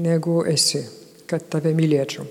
negu 0.00 0.40
esi, 0.48 0.84
kad 1.30 1.48
tave 1.50 1.74
mylėčiau. 1.76 2.26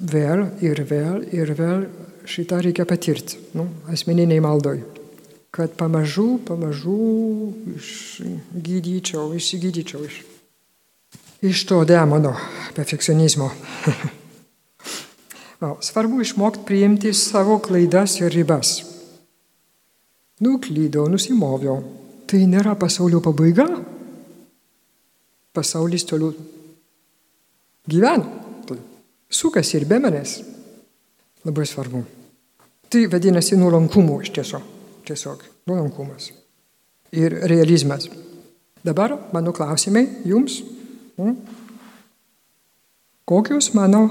Vėl 0.00 0.46
ir 0.64 0.80
vėl 0.88 1.26
ir 1.36 1.52
vėl 1.58 1.84
šitą 2.30 2.62
reikia 2.64 2.86
patirti, 2.88 3.36
nu, 3.58 3.66
asmeniniai 3.92 4.40
maldoj. 4.40 4.80
Kad 5.50 5.74
pamažu, 5.76 6.38
pamažu 6.46 6.98
išgydyčiau, 7.74 9.32
išsigydyčiau 9.34 10.04
iš, 10.06 10.20
iš 11.42 11.64
to 11.66 11.82
demono 11.84 12.36
perfekcionizmo. 12.76 13.50
svarbu 15.88 16.22
išmokti 16.22 16.64
priimti 16.66 17.12
savo 17.14 17.58
klaidas 17.58 18.20
ir 18.20 18.32
ribas 18.32 18.90
nuklydau, 20.40 21.06
nusimoviau. 21.08 21.80
Tai 22.28 22.40
nėra 22.48 22.76
pasaulio 22.78 23.20
pabaiga. 23.22 23.66
Pasaulis 25.54 26.06
toliau 26.06 26.32
gyvena. 27.90 28.38
Sukasi 29.30 29.78
ir 29.78 29.86
be 29.86 30.00
manęs. 30.02 30.40
Labai 31.46 31.66
svarbu. 31.66 32.02
Tai 32.90 33.02
vadinasi 33.10 33.58
nuolankumu 33.58 34.20
iš 34.24 34.32
tiesų. 34.34 34.60
Tiesiog 35.10 35.42
nuolankumas. 35.66 36.30
Ir 37.10 37.34
realizmas. 37.50 38.06
Dabar 38.86 39.16
mano 39.34 39.52
klausimai 39.52 40.06
jums. 40.24 40.60
Hmm? 41.18 41.34
Kokios 43.26 43.72
mano 43.74 44.04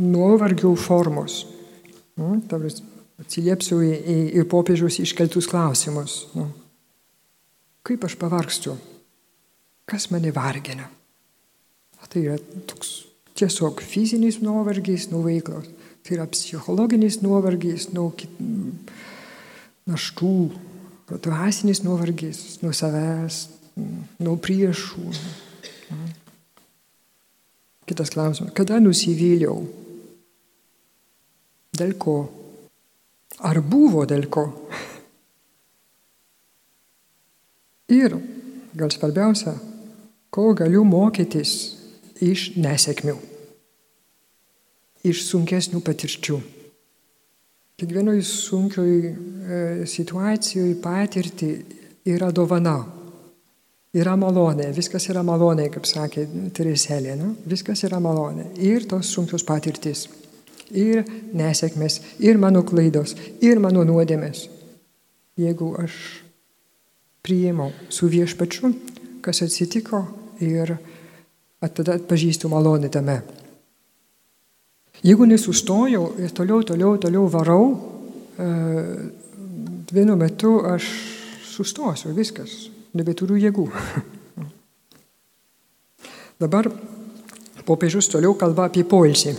nuovargių 0.00 0.72
formos? 0.80 1.42
Hmm? 2.16 2.40
atsiliepsiu 3.22 3.78
į, 3.84 3.92
į, 3.92 4.16
į 4.40 4.46
popiežiaus 4.50 4.98
iškeltus 5.02 5.48
klausimus. 5.50 6.16
Nu, 6.36 6.48
kaip 7.86 8.04
aš 8.08 8.16
pavargstu? 8.18 8.74
Kas 9.88 10.08
mane 10.12 10.32
vargina? 10.34 10.88
Tai 12.12 12.20
yra 12.20 12.36
toks 12.68 12.88
tiesiog 13.38 13.80
fizinis 13.80 14.40
nuovargis 14.42 15.06
nuo 15.12 15.22
veiklos, 15.24 15.70
tai 16.04 16.18
yra 16.18 16.26
psichologinis 16.28 17.22
nuovargis 17.24 17.88
nuo 17.94 18.10
kit... 18.16 18.34
naštų, 19.90 20.34
dvasinis 21.22 21.82
nuovargis 21.84 22.60
nuo 22.62 22.72
savęs, 22.76 23.46
nuo 24.22 24.36
priešų. 24.40 25.04
Kitas 27.88 28.12
klausimas, 28.14 28.54
kada 28.56 28.78
nusivyliau? 28.80 29.58
Dėl 31.76 31.96
ko? 32.00 32.16
Ar 33.42 33.58
buvo 33.64 34.04
dėl 34.08 34.28
ko? 34.32 34.46
Ir, 37.92 38.14
gal 38.78 38.92
svarbiausia, 38.92 39.56
ko 40.32 40.52
galiu 40.56 40.84
mokytis 40.88 41.52
iš 42.22 42.52
nesėkmių. 42.56 43.18
iš 45.02 45.24
sunkesnių 45.26 45.82
patirčių. 45.82 46.38
Kiekvienoj 47.82 48.20
sunkioj 48.22 48.98
e, 49.06 49.14
situacijoje 49.90 50.76
patirti 50.82 51.48
yra 52.06 52.28
dovana, 52.30 52.76
yra 53.98 54.12
malonė, 54.14 54.68
viskas 54.76 55.08
yra 55.10 55.24
malonė, 55.26 55.64
kaip 55.74 55.88
sakė 55.90 56.28
Tereselė, 56.54 57.16
nu? 57.18 57.32
viskas 57.42 57.82
yra 57.82 57.98
malonė. 57.98 58.52
Ir 58.62 58.86
tos 58.86 59.10
sunkios 59.10 59.42
patirtis, 59.42 60.04
ir 60.70 61.02
nesėkmės, 61.34 61.98
ir 62.22 62.38
mano 62.38 62.62
klaidos, 62.62 63.16
ir 63.42 63.58
mano 63.58 63.82
nuodėmės. 63.90 64.44
Jeigu 65.42 65.74
aš 65.82 65.98
priėmiau 67.26 67.74
su 67.90 68.06
viešpačiu, 68.14 68.76
kas 69.26 69.42
atsitiko 69.42 70.04
ir 70.38 70.76
tada 71.66 71.98
atpažįstu 71.98 72.46
malonę 72.46 72.94
tame. 72.94 73.24
Jeigu 75.02 75.26
nesustojau 75.26 76.12
ir 76.22 76.30
toliau, 76.30 76.62
toliau, 76.62 76.94
toliau 77.02 77.26
varau, 77.26 77.64
e, 78.38 78.46
vienu 79.90 80.14
metu 80.16 80.60
aš 80.62 80.86
sustosiu, 81.50 82.12
viskas, 82.14 82.70
nebeturiu 82.94 83.40
jėgų. 83.42 83.66
Dabar 86.42 86.70
popiežius 87.66 88.12
toliau 88.14 88.36
kalba 88.38 88.68
apie 88.70 88.86
poilsį. 88.86 89.34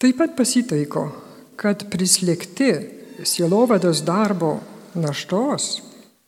Taip 0.00 0.16
pat 0.16 0.32
pasitaiko, 0.32 1.04
kad 1.60 1.84
prislėgti 1.92 2.72
sielovados 3.28 4.00
darbo 4.00 4.56
naštos 4.96 5.82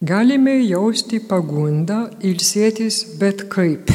galime 0.04 0.58
jausti 0.60 1.22
pagundą 1.24 2.10
ilsėtis 2.20 3.04
bet 3.16 3.46
kaip 3.48 3.88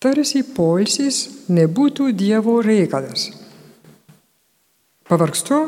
tarsi 0.00 0.42
poilsis 0.56 1.46
nebūtų 1.52 2.10
Dievo 2.16 2.58
reikalas. 2.64 3.28
Pavargstu, 5.10 5.58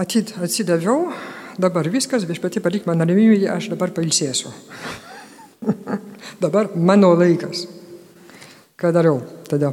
atsidaviau, 0.00 1.12
dabar 1.60 1.90
viskas, 1.92 2.24
viešpati 2.26 2.62
palik 2.64 2.88
man 2.88 3.04
ramybėje, 3.04 3.50
aš 3.52 3.70
dabar 3.74 3.92
pailsėsiu. 3.94 4.50
dabar 6.44 6.72
mano 6.74 7.12
laikas. 7.18 7.66
Ką 8.78 8.92
darau 8.94 9.20
tada? 9.50 9.72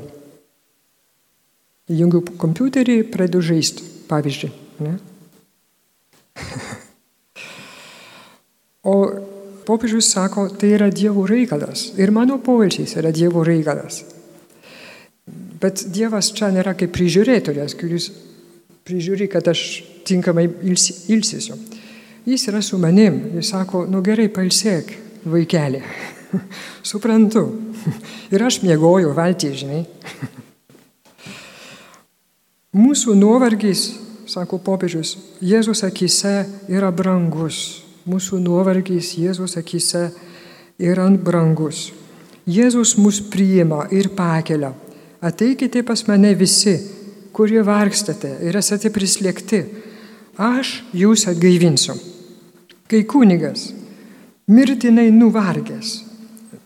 Įjungiu 1.89 2.23
kompiuterį, 2.41 3.03
pradedu 3.13 3.41
žaisti, 3.45 3.86
pavyzdžiui. 4.09 4.51
Ne? 4.86 4.97
o 8.93 8.95
popiežius 9.66 10.11
sako, 10.13 10.47
tai 10.49 10.76
yra 10.78 10.89
Dievo 10.93 11.26
reikalas. 11.28 11.89
Ir 11.97 12.13
mano 12.13 12.38
poilsis 12.43 12.95
yra 12.99 13.11
Dievo 13.16 13.43
reikalas. 13.45 14.03
Bet 15.61 15.86
Dievas 15.89 16.30
čia 16.36 16.51
nėra 16.53 16.76
kaip 16.78 16.93
prižiūrėtojas, 16.93 17.76
kuris 17.80 18.09
prižiūri, 18.86 19.28
kad 19.32 19.47
aš 19.49 19.61
tinkamai 20.05 20.45
ilsisiu. 20.61 21.57
Jis 22.26 22.47
yra 22.51 22.61
su 22.66 22.78
manim. 22.82 23.22
Jis 23.38 23.53
sako, 23.53 23.86
nu 23.89 24.01
gerai, 24.05 24.28
pailsėk, 24.34 24.93
vaikelė. 25.30 25.82
Suprantu. 26.91 27.47
Ir 28.34 28.45
aš 28.45 28.61
mėgoju 28.66 29.13
valtį, 29.18 29.53
žinai. 29.61 29.82
Mūsų 32.86 33.16
nuovargis, 33.16 33.88
sako 34.30 34.59
popiežius, 34.59 35.16
Jėzus 35.39 35.86
akise 35.88 36.43
yra 36.68 36.91
brangus 36.91 37.85
mūsų 38.06 38.39
nuovargis 38.43 39.16
Jėzus 39.18 39.58
akise 39.58 40.10
yra 40.78 41.08
brangus. 41.10 41.91
Jėzus 42.45 42.95
mus 43.01 43.22
priima 43.22 43.88
ir 43.91 44.12
pakelia. 44.14 44.74
Ateikite 45.22 45.82
pas 45.84 46.06
mane 46.08 46.36
visi, 46.38 46.76
kurie 47.34 47.64
vargstate 47.66 48.36
ir 48.45 48.58
esate 48.58 48.91
prislėgti. 48.93 49.64
Aš 50.38 50.84
jūs 50.93 51.26
atgaivinsiu. 51.32 51.95
Kai 52.86 53.01
kunigas 53.10 53.72
mirtinai 54.47 55.10
nuvargęs 55.10 55.95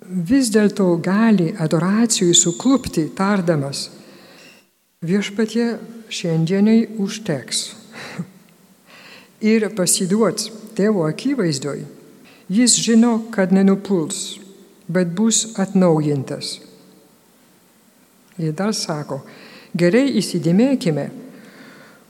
vis 0.09 0.49
dėlto 0.51 0.89
gali 0.99 1.53
adoracijui 1.53 2.33
suklupti 2.35 3.05
tardamas, 3.15 3.87
viešpatie 5.05 5.77
šiandienai 6.09 6.97
užteks. 6.99 7.78
Ir 9.41 9.67
pasiduots 9.75 10.49
tėvo 10.77 11.05
akivaizdoj, 11.09 11.83
jis 12.49 12.75
žino, 12.83 13.19
kad 13.31 13.53
nenupuls, 13.55 14.39
bet 14.87 15.11
bus 15.15 15.53
atnaujintas. 15.59 16.59
Ir 18.39 18.55
dar 18.55 18.71
sako, 18.75 19.21
gerai 19.75 20.07
įsidėmėkime, 20.19 21.09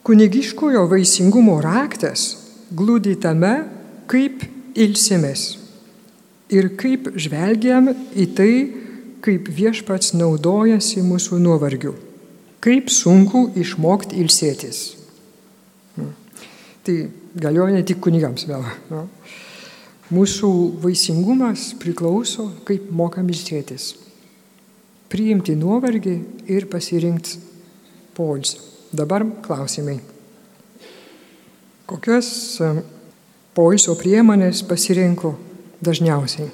kunigiškojo 0.05 0.85
vaisingumo 0.91 1.57
raktas 1.65 2.35
glūdi 2.69 3.15
tame, 3.21 3.55
kaip 4.09 4.45
ilsimės 4.77 5.55
ir 6.49 6.71
kaip 6.77 7.11
žvelgiam 7.17 7.91
į 7.93 8.27
tai, 8.37 8.53
kaip 9.25 9.49
viešpats 9.53 10.13
naudojasi 10.17 11.03
mūsų 11.05 11.41
nuovargiu, 11.43 11.93
kaip 12.63 12.89
sunku 12.93 13.49
išmokti 13.59 14.21
ilsėtis. 14.23 14.98
Tai 16.83 16.95
galioja 17.35 17.75
ne 17.75 17.83
tik 17.85 17.99
kunigams 18.03 18.45
vėl. 18.49 18.63
No? 18.91 19.05
Mūsų 20.09 20.49
vaisingumas 20.81 21.73
priklauso, 21.77 22.47
kaip 22.65 22.87
mokam 22.89 23.27
ilsėtis. 23.29 23.91
Priimti 25.09 25.53
nuovargį 25.57 26.15
ir 26.49 26.65
pasirinkti 26.69 27.37
poilsį. 28.17 28.63
Dabar 28.89 29.25
klausimai. 29.45 29.99
Kokias 31.89 32.29
e, 32.61 32.71
poilsio 33.53 33.93
priemonės 33.97 34.63
pasirinko 34.65 35.35
dažniausiai? 35.85 36.49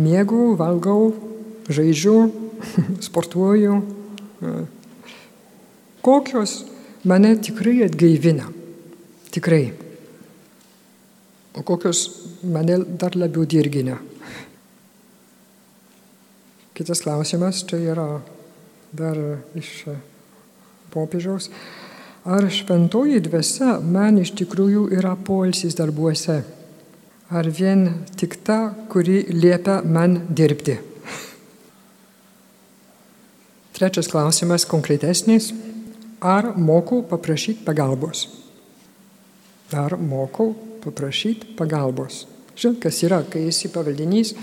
Mėgau, 0.00 0.54
valgau, 0.56 1.12
žaidžiu, 1.68 2.16
sportuoju. 3.06 3.78
E, 4.40 4.54
kokios 6.04 6.62
mane 7.04 7.36
tikrai 7.36 7.82
atgaivina. 7.84 8.48
Tikrai. 9.30 9.72
O 11.54 11.62
kokios 11.62 12.08
mane 12.42 12.78
dar 12.98 13.16
labiau 13.16 13.44
dirgina. 13.46 13.98
Kitas 16.74 17.02
klausimas, 17.04 17.64
čia 17.68 17.78
yra 17.92 18.06
dar 18.92 19.18
iš 19.54 19.84
popiežiaus. 20.92 21.50
Ar 22.24 22.46
šventoji 22.48 23.20
dvasia 23.24 23.80
man 23.82 24.20
iš 24.22 24.32
tikrųjų 24.38 24.86
yra 24.96 25.16
poilsis 25.16 25.76
darbuose? 25.76 26.42
Ar 27.32 27.48
vien 27.48 28.04
tik 28.16 28.38
ta, 28.46 28.74
kuri 28.92 29.24
liepia 29.32 29.80
man 29.84 30.20
dirbti? 30.28 30.78
Trečias 33.72 34.08
klausimas, 34.12 34.68
konkretesnis 34.68 35.50
ar 36.22 36.52
mokau 36.56 37.02
paprašyti 37.08 37.64
pagalbos. 37.66 38.28
Ar 39.74 39.96
mokau 39.98 40.52
paprašyti 40.84 41.56
pagalbos. 41.58 42.26
Žinot, 42.56 42.78
kas 42.82 43.02
yra, 43.02 43.22
kai 43.26 43.46
esi 43.48 43.70
pavaldinys 43.72 44.34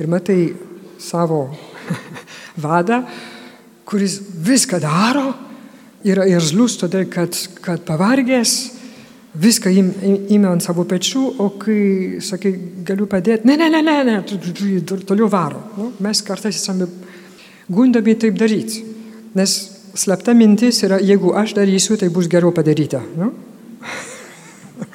ir 0.00 0.08
matai 0.08 0.54
savo 1.00 1.42
vadą, 2.64 3.02
kuris 3.84 4.20
viską 4.46 4.80
daro, 4.80 5.32
yra 6.06 6.24
irzlus 6.30 6.78
todėl, 6.80 7.08
kad, 7.12 7.36
kad 7.60 7.82
pavargęs, 7.88 8.54
viską 9.40 9.70
įmė 9.70 10.48
ant 10.50 10.64
savo 10.64 10.86
pečių, 10.88 11.24
o 11.42 11.50
kai 11.60 12.22
sakai, 12.24 12.54
galiu 12.86 13.06
padėti, 13.10 13.46
ne, 13.46 13.58
ne, 13.60 13.68
ne, 13.70 13.82
ne, 13.84 13.98
ne, 14.06 14.96
toliau 15.06 15.28
varo. 15.30 15.60
Nu, 15.76 15.90
mes 16.02 16.22
kartais 16.26 16.56
esame 16.56 16.88
gundomi 17.70 18.16
taip 18.18 18.38
daryti, 18.38 18.82
nes 19.38 19.58
slapta 20.00 20.34
mintis 20.34 20.80
yra, 20.86 20.98
jeigu 21.02 21.34
aš 21.36 21.54
darysiu, 21.58 21.98
tai 22.00 22.08
bus 22.12 22.28
geriau 22.30 22.52
padaryta. 22.56 23.02
Nu? 23.18 23.32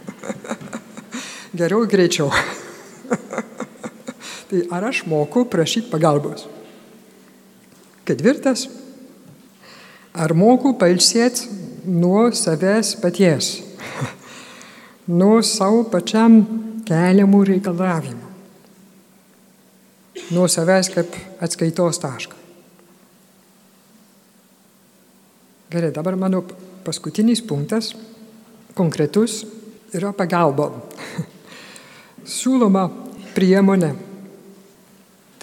geriau 1.59 1.83
ir 1.85 1.91
greičiau. 1.91 2.31
tai 4.49 4.63
ar 4.73 4.89
aš 4.89 5.03
moku 5.09 5.45
prašyti 5.51 5.91
pagalbos? 5.91 6.47
Ketvirtas. 8.05 8.67
Ar 10.15 10.31
moku 10.37 10.73
pailsėti 10.79 11.49
nuo 11.91 12.29
savęs 12.31 12.93
paties, 13.01 13.49
nuo 15.19 15.41
savo 15.43 15.83
pačiam 15.91 16.39
keliamų 16.87 17.41
reikalavimų, 17.51 18.31
nuo 20.31 20.47
savęs 20.49 20.89
kaip 20.95 21.19
atskaitos 21.43 21.99
tašką? 21.99 22.44
Gerai, 25.71 25.91
dabar 25.91 26.15
mano 26.15 26.43
paskutinis 26.85 27.41
punktas, 27.41 27.93
konkretus, 28.77 29.43
yra 29.95 30.13
pagalba. 30.13 30.69
Siūloma 32.35 32.89
priemonė 33.35 33.93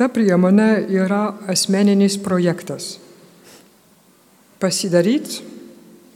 Ta 0.02 0.08
priemonė 0.08 0.86
yra 0.88 1.20
asmeninis 1.52 2.16
projektas. 2.18 2.96
Pasidaryti 4.58 5.42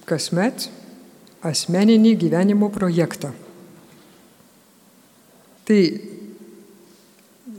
kasmet 0.09 0.69
asmeninį 1.45 2.15
gyvenimo 2.19 2.71
projektą. 2.73 3.31
Tai 5.67 5.81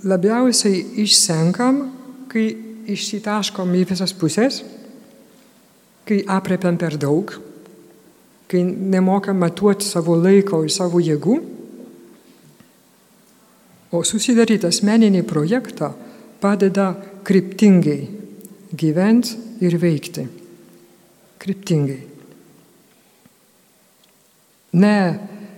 labiausiai 0.07 0.81
išsenkam, 1.03 1.83
kai 2.31 2.47
išsitaškom 2.91 3.75
į 3.77 3.85
visas 3.91 4.15
pusės, 4.17 4.63
kai 6.07 6.21
apriepiam 6.23 6.77
per 6.79 6.97
daug, 6.99 7.33
kai 8.47 8.63
nemokam 8.63 9.39
matuoti 9.41 9.85
savo 9.85 10.15
laiko 10.15 10.63
ir 10.63 10.71
savo 10.71 11.01
jėgų, 11.03 11.37
o 13.91 14.03
susidaryti 14.03 14.67
asmeninį 14.67 15.23
projektą 15.27 15.93
padeda 16.43 16.91
kryptingai 17.27 18.01
gyventi 18.77 19.63
ir 19.63 19.77
veikti. 19.79 20.27
Kryptingai. 21.39 22.01
Ne 24.77 24.97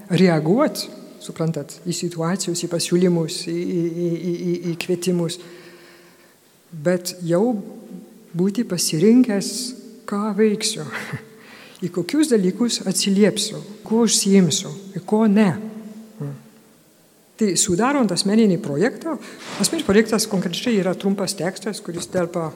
reaguoti 0.09 0.99
suprantat, 1.29 1.79
į 1.85 1.93
situacijos, 1.95 2.61
į 2.63 2.69
pasiūlymus, 2.71 3.43
į, 3.51 3.55
į, 3.55 3.81
į, 3.99 4.31
į, 4.33 4.53
į 4.71 4.75
kvietimus, 4.81 5.37
bet 6.71 7.15
jau 7.25 7.43
būti 8.37 8.65
pasirinkęs, 8.69 9.49
ką 10.09 10.33
veiksiu, 10.37 10.85
į 11.85 11.91
kokius 11.93 12.31
dalykus 12.31 12.81
atsiliepsiu, 12.89 13.61
kuo 13.85 14.05
užsiimsiu, 14.07 14.71
ko 15.07 15.25
ne. 15.29 15.51
Tai 17.39 17.53
sudarant 17.55 18.11
asmeninį 18.11 18.57
projektą, 18.59 19.15
asmeninis 19.63 19.87
projektas 19.87 20.25
konkrečiai 20.27 20.81
yra 20.81 20.91
trumpas 20.97 21.37
tekstas, 21.39 21.79
kuris 21.79 22.09
telpa 22.11 22.49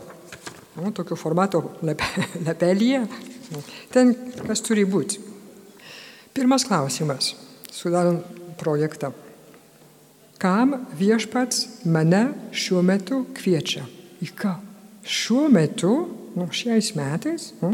nu, 0.75 0.91
tokio 0.91 1.15
formato 1.15 1.61
lapelyje. 2.47 3.05
Ten 3.93 4.11
kas 4.43 4.63
turi 4.65 4.83
būti. 4.89 5.21
Pirmas 6.33 6.65
klausimas, 6.65 7.31
sudarant 7.71 8.25
projektą. 8.59 9.13
Kam 10.41 10.73
viešpats 10.99 11.85
mane 11.87 12.25
šiuo 12.51 12.81
metu 12.83 13.21
kviečia? 13.37 13.85
Į 14.19 14.31
ką? 14.35 14.57
Šiuo 15.07 15.45
metu, 15.53 15.93
nu, 16.35 16.47
šiais 16.51 16.93
metais, 16.97 17.51
nu, 17.61 17.73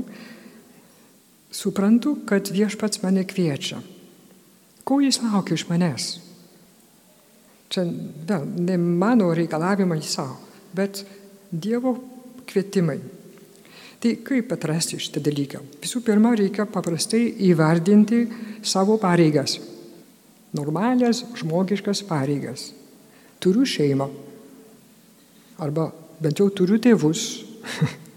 suprantu, 1.51 2.17
kad 2.29 2.51
viešpats 2.53 3.01
mane 3.03 3.25
kviečia. 3.27 3.79
Ko 4.83 4.99
jis 5.03 5.21
laukia 5.23 5.57
iš 5.57 5.67
manęs? 5.69 6.09
Čia 7.69 7.85
vėl 8.29 8.45
ne 8.65 8.77
mano 8.81 9.29
reikalavimai 9.37 10.01
savo, 10.01 10.39
bet 10.73 11.03
Dievo 11.49 11.95
kvietimai. 12.49 12.99
Tai 13.99 14.11
kaip 14.25 14.53
atrasti 14.53 14.99
šitą 15.01 15.21
dalyką? 15.25 15.59
Visų 15.81 16.01
pirma, 16.05 16.35
reikia 16.37 16.67
paprastai 16.69 17.25
įvardinti 17.49 18.21
savo 18.61 18.95
pareigas 19.01 19.57
normalias 20.53 21.23
žmogiškas 21.37 22.03
pareigas. 22.07 22.71
Turiu 23.39 23.65
šeimą. 23.65 24.09
Arba 25.59 25.89
bent 26.19 26.39
jau 26.39 26.49
turiu 26.49 26.79
tėvus. 26.81 27.25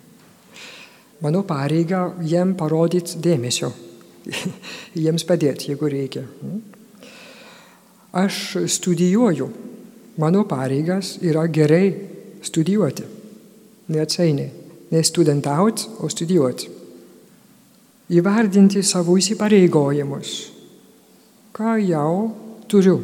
Mano 1.23 1.43
pareiga 1.47 2.09
jiem 2.21 2.55
parodyti 2.59 3.21
dėmesio. 3.23 3.71
Jiems 5.03 5.25
padėti, 5.27 5.71
jeigu 5.71 5.91
reikia. 5.91 6.25
Aš 8.13 8.39
studijuoju. 8.71 9.49
Mano 10.23 10.43
pareigas 10.45 11.17
yra 11.25 11.47
gerai 11.49 11.87
studijuoti. 12.45 13.07
Neatsainiai. 13.95 14.51
Ne 14.93 15.01
studentauti, 15.07 15.87
o 16.05 16.09
studijuoti. 16.11 16.69
Įvardinti 18.13 18.83
savo 18.85 19.15
įsipareigojimus 19.17 20.35
ką 21.53 21.77
jau 21.85 22.33
turiu. 22.69 22.99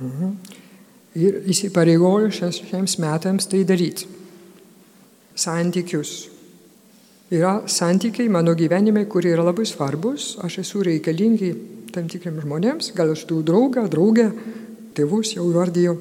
Mhm. 0.00 0.34
Ir 1.14 1.42
įsipareigoju 1.50 2.30
šiems 2.34 2.98
metams 2.98 3.46
tai 3.46 3.62
daryti. 3.64 4.06
Santykius. 5.34 6.12
Yra 7.34 7.62
santykiai 7.66 8.28
mano 8.28 8.54
gyvenime, 8.54 9.06
kurie 9.10 9.32
yra 9.34 9.46
labai 9.46 9.66
svarbus, 9.66 10.34
aš 10.44 10.60
esu 10.62 10.84
reikalingi 10.86 11.50
tam 11.94 12.06
tikriams 12.10 12.44
žmonėms, 12.44 12.92
gal 12.94 13.14
aš 13.14 13.24
turiu 13.26 13.46
draugą, 13.46 13.86
draugę, 13.90 14.28
tėvus 14.94 15.34
jau 15.36 15.48
vardėjau. 15.54 15.96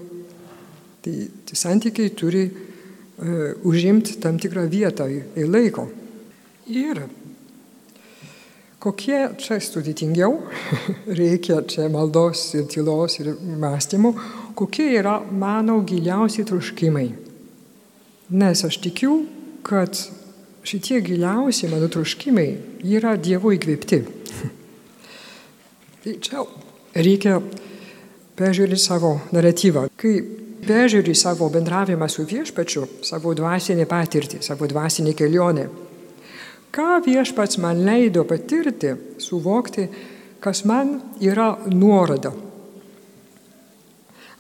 Tai, 1.04 1.16
tai 1.48 1.58
santykiai 1.60 2.14
turi 2.16 2.46
uh, 2.48 3.66
užimti 3.66 4.20
tam 4.24 4.38
tikrą 4.42 4.68
vietą 4.72 5.10
ir 5.10 5.50
laiko. 5.50 5.88
Ir 6.72 7.04
Kokie 8.84 9.30
čia 9.40 9.62
sudėtingiau, 9.64 10.42
reikia 11.20 11.62
čia 11.72 11.86
maldos 11.88 12.50
ir 12.58 12.66
tylos 12.68 13.16
ir 13.22 13.30
mąstymų, 13.40 14.10
kokie 14.60 14.90
yra 15.00 15.22
mano 15.24 15.78
giliausi 15.88 16.44
troškimai. 16.50 17.06
Nes 18.30 18.64
aš 18.64 18.78
tikiu, 18.80 19.26
kad 19.64 19.98
šitie 20.64 21.02
giliausi 21.02 21.68
mano 21.68 21.90
troškimai 21.92 22.48
yra 22.88 23.18
Dievo 23.20 23.52
įkvėpti. 23.52 24.00
tai 26.04 26.16
čia 26.24 26.46
reikia 26.96 27.42
peržiūrėti 28.40 28.80
savo 28.80 29.18
naratyvą. 29.36 29.90
Kai 30.00 30.16
peržiūri 30.64 31.16
savo 31.16 31.50
bendravimą 31.52 32.08
su 32.08 32.24
viešpačiu, 32.28 32.88
savo 33.04 33.34
dvasinę 33.36 33.86
patirtį, 33.90 34.40
savo 34.46 34.68
dvasinę 34.72 35.14
kelionę, 35.20 35.68
ką 36.74 37.04
viešpats 37.06 37.60
man 37.60 37.84
leido 37.86 38.24
patirti, 38.26 38.96
suvokti, 39.20 39.90
kas 40.44 40.64
man 40.66 40.96
yra 41.22 41.54
nuoroda. 41.68 42.32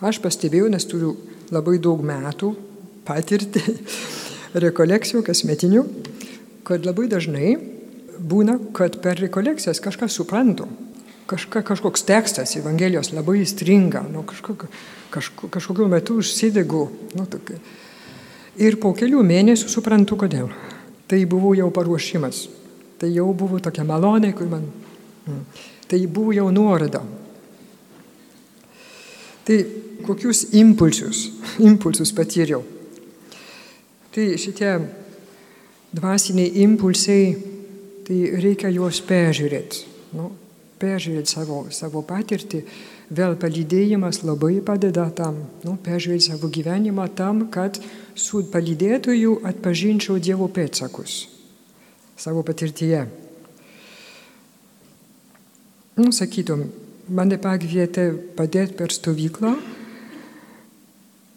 Aš 0.03 0.19
pastebėjau, 0.23 0.71
nes 0.71 0.87
turiu 0.87 1.13
labai 1.51 1.77
daug 1.83 2.01
metų 2.03 2.55
patirti 3.07 3.61
rekolekcijų 4.65 5.23
kasmetinių, 5.27 5.85
kad 6.67 6.85
labai 6.87 7.09
dažnai 7.11 7.53
būna, 8.19 8.57
kad 8.75 8.99
per 9.03 9.19
rekolekcijas 9.21 9.81
kažką 9.83 10.09
suprantu. 10.11 10.67
Kažka, 11.27 11.61
kažkoks 11.63 12.03
tekstas 12.03 12.57
Evangelijos 12.59 13.13
labai 13.15 13.39
įstringa, 13.45 14.01
nu, 14.11 14.25
kažkokio, 14.27 14.67
kažko, 15.13 15.47
kažkokiu 15.53 15.87
metu 15.87 16.17
užsidegu. 16.19 16.83
Nu, 17.15 17.25
tokia. 17.31 17.61
ir 18.59 18.75
po 18.77 18.91
kelių 18.93 19.23
mėnesių 19.23 19.71
suprantu, 19.71 20.19
kodėl 20.19 20.51
tai 21.07 21.25
buvo 21.25 21.53
jau 21.53 21.69
paruošimas. 21.71 22.47
Tai 22.97 23.09
jau 23.13 23.27
buvo 23.37 23.59
tokia 23.61 23.83
malonė, 23.85 24.31
kur 24.33 24.47
man. 24.49 24.63
Mm, 25.27 25.43
tai 25.89 25.99
buvo 26.07 26.33
jau 26.33 26.47
nuoroda. 26.51 27.03
Tai 29.45 29.57
kokius 30.07 30.47
impulsus, 30.57 31.27
impulsus 31.69 32.13
patyriau. 32.15 32.63
Tai 34.13 34.27
šitie 34.37 34.71
dvasiniai 35.93 36.63
impulsai, 36.63 37.33
tai 38.05 38.19
reikia 38.43 38.69
juos 38.73 39.01
peržiūrėti. 39.07 39.85
Nu, 40.13 40.31
peržiūrėti 40.81 41.33
savo, 41.33 41.63
savo 41.73 42.03
patirtį 42.05 42.61
Vėl 43.13 43.35
palydėjimas 43.37 44.23
labai 44.23 44.61
padeda 44.65 45.09
tam, 45.13 45.35
nu, 45.65 45.75
peržiūrėti 45.85 46.31
savo 46.31 46.47
gyvenimą 46.49 47.09
tam, 47.17 47.47
kad 47.53 47.77
su 48.15 48.41
palydėtoju 48.49 49.41
atpažinčiau 49.49 50.17
Dievo 50.23 50.47
pėtsakus 50.47 51.27
savo 52.17 52.41
patirtyje. 52.47 53.03
Nu, 55.99 56.09
sakytum, 56.15 56.63
mane 57.09 57.37
pakvietė 57.41 58.07
padėti 58.37 58.77
per 58.79 58.93
stovyklą 58.95 59.53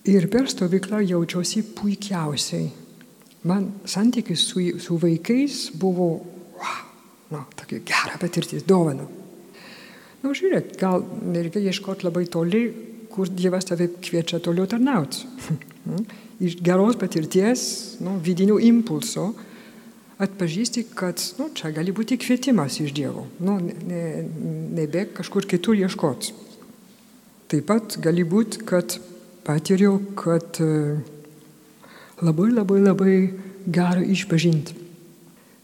ir 0.06 0.28
per 0.30 0.48
stovyklą 0.50 1.02
jaučiausi 1.06 1.62
puikiausiai. 1.76 2.70
Man 3.46 3.68
santykis 3.86 4.42
su, 4.48 4.62
su 4.82 4.98
vaikais 4.98 5.70
buvo, 5.78 6.08
wow, 6.58 6.82
nu, 7.30 7.44
tokia 7.58 7.82
gera 7.86 8.18
patirtis, 8.20 8.66
dovana. 8.66 9.06
Nu, 10.22 10.32
žiūrėk, 10.34 10.74
gal 10.80 11.04
nereikia 11.22 11.62
ieškoti 11.70 12.06
labai 12.06 12.24
toli, 12.30 12.62
kur 13.12 13.30
Dievas 13.30 13.68
tave 13.68 13.88
kviečia 14.02 14.40
toliau 14.42 14.66
tarnauti. 14.70 15.26
Iš 16.46 16.58
geros 16.64 16.98
patirties, 17.00 17.60
nu, 18.04 18.18
vidinio 18.22 18.58
impulso 18.60 19.30
atpažįsti, 20.20 20.86
kad 20.96 21.20
nu, 21.38 21.50
čia 21.56 21.70
gali 21.76 21.92
būti 21.96 22.18
kvietimas 22.20 22.78
iš 22.80 22.92
Dievo. 22.96 23.26
Nu, 23.40 23.58
nebėg 23.60 25.12
ne 25.12 25.16
kažkur 25.16 25.46
kitur 25.48 25.76
ieškoti. 25.78 26.34
Taip 27.52 27.68
pat 27.68 27.98
gali 28.02 28.24
būti, 28.26 28.64
kad 28.66 28.98
patyriau, 29.46 30.00
kad 30.18 30.60
e, 30.60 30.96
labai 32.22 32.50
labai 32.50 32.80
labai 32.82 33.14
gera 33.66 34.02
išpažinti. 34.02 34.82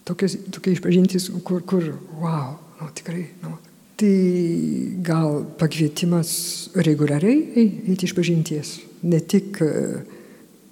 Tokia, 0.07 0.31
tokia 0.55 0.77
išpažintis, 0.77 1.29
kur, 1.47 1.63
kur, 1.67 1.93
wow, 2.19 2.57
nu, 2.81 2.89
tikrai, 2.95 3.27
nu, 3.43 3.59
Tai 4.03 4.99
gal 5.05 5.45
pakvietimas 5.61 6.31
reguliariai 6.75 7.69
eiti 7.87 8.09
iš 8.09 8.15
pažinties. 8.17 8.81
ne 9.03 9.21
tik 9.21 9.61
e, 9.63 9.69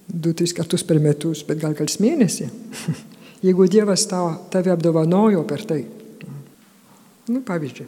du, 0.06 0.32
tris 0.32 0.52
kartus 0.52 0.82
per 0.82 0.98
metus, 0.98 1.44
bet 1.46 1.60
gal 1.62 1.74
kas 1.78 2.00
mėnesį. 2.02 2.48
Jeigu 3.46 3.68
Dievas 3.70 4.06
tau, 4.10 4.32
tave 4.50 4.72
apdovanojo 4.74 5.44
per 5.46 5.62
tai. 5.62 5.84
Nu, 7.30 7.42
pavyzdžiui. 7.46 7.86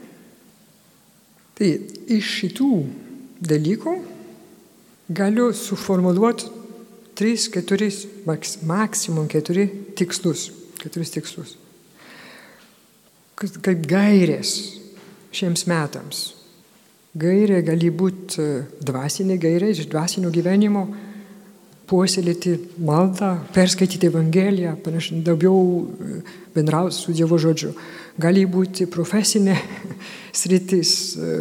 Tai 1.58 1.68
iš 2.06 2.30
šitų 2.38 2.70
dalykų 3.42 3.96
galiu 5.12 5.52
suformuluoti 5.52 6.50
3, 7.14 7.50
4, 7.52 7.90
maks, 8.26 8.58
maksimum 8.66 9.28
4 9.28 9.68
tikslus. 9.96 10.50
4 10.82 11.12
tikslus. 11.14 11.56
Kaip 13.36 13.86
gairės 13.90 14.54
šiems 15.34 15.66
metams. 15.70 16.22
Gairė 17.18 17.60
gali 17.66 17.90
būti 17.92 18.40
e, 18.40 18.60
dvasinė 18.80 19.36
gairė 19.40 19.72
iš 19.74 19.88
dvasinio 19.92 20.30
gyvenimo, 20.32 20.86
puoselėti 21.90 22.54
maldą, 22.80 23.34
perskaityti 23.52 24.08
Evangeliją, 24.08 24.78
panašiai 24.84 25.20
daugiau 25.26 25.58
e, 25.82 26.22
bendrauti 26.54 26.96
su 26.96 27.12
Dievo 27.16 27.36
žodžiu. 27.42 27.74
Gali 28.20 28.44
būti 28.46 28.88
profesinė 28.92 29.56
sritis, 30.40 30.92
e, 31.16 31.36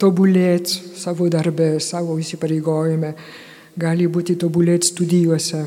tobulėti 0.00 0.96
savo 0.96 1.28
darbę, 1.32 1.76
savo 1.80 2.16
įsipareigojime, 2.20 3.12
gali 3.76 4.08
būti 4.08 4.38
tobulėti 4.40 4.92
studijuose, 4.92 5.66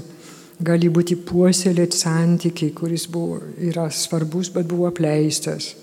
gali 0.65 0.89
būti 0.89 1.19
puoselėti 1.21 1.97
santykiai, 1.97 2.73
kuris 2.73 3.05
buvo, 3.11 3.43
yra 3.61 3.89
svarbus, 3.93 4.49
bet 4.55 4.67
buvo 4.69 4.89
apleistas. 4.89 5.75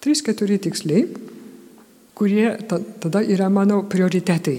Trys, 0.00 0.22
keturi 0.24 0.58
tiksliai 0.62 1.04
kurie 2.16 2.56
tada 3.00 3.20
yra 3.20 3.48
mano 3.52 3.82
prioritetai. 3.84 4.56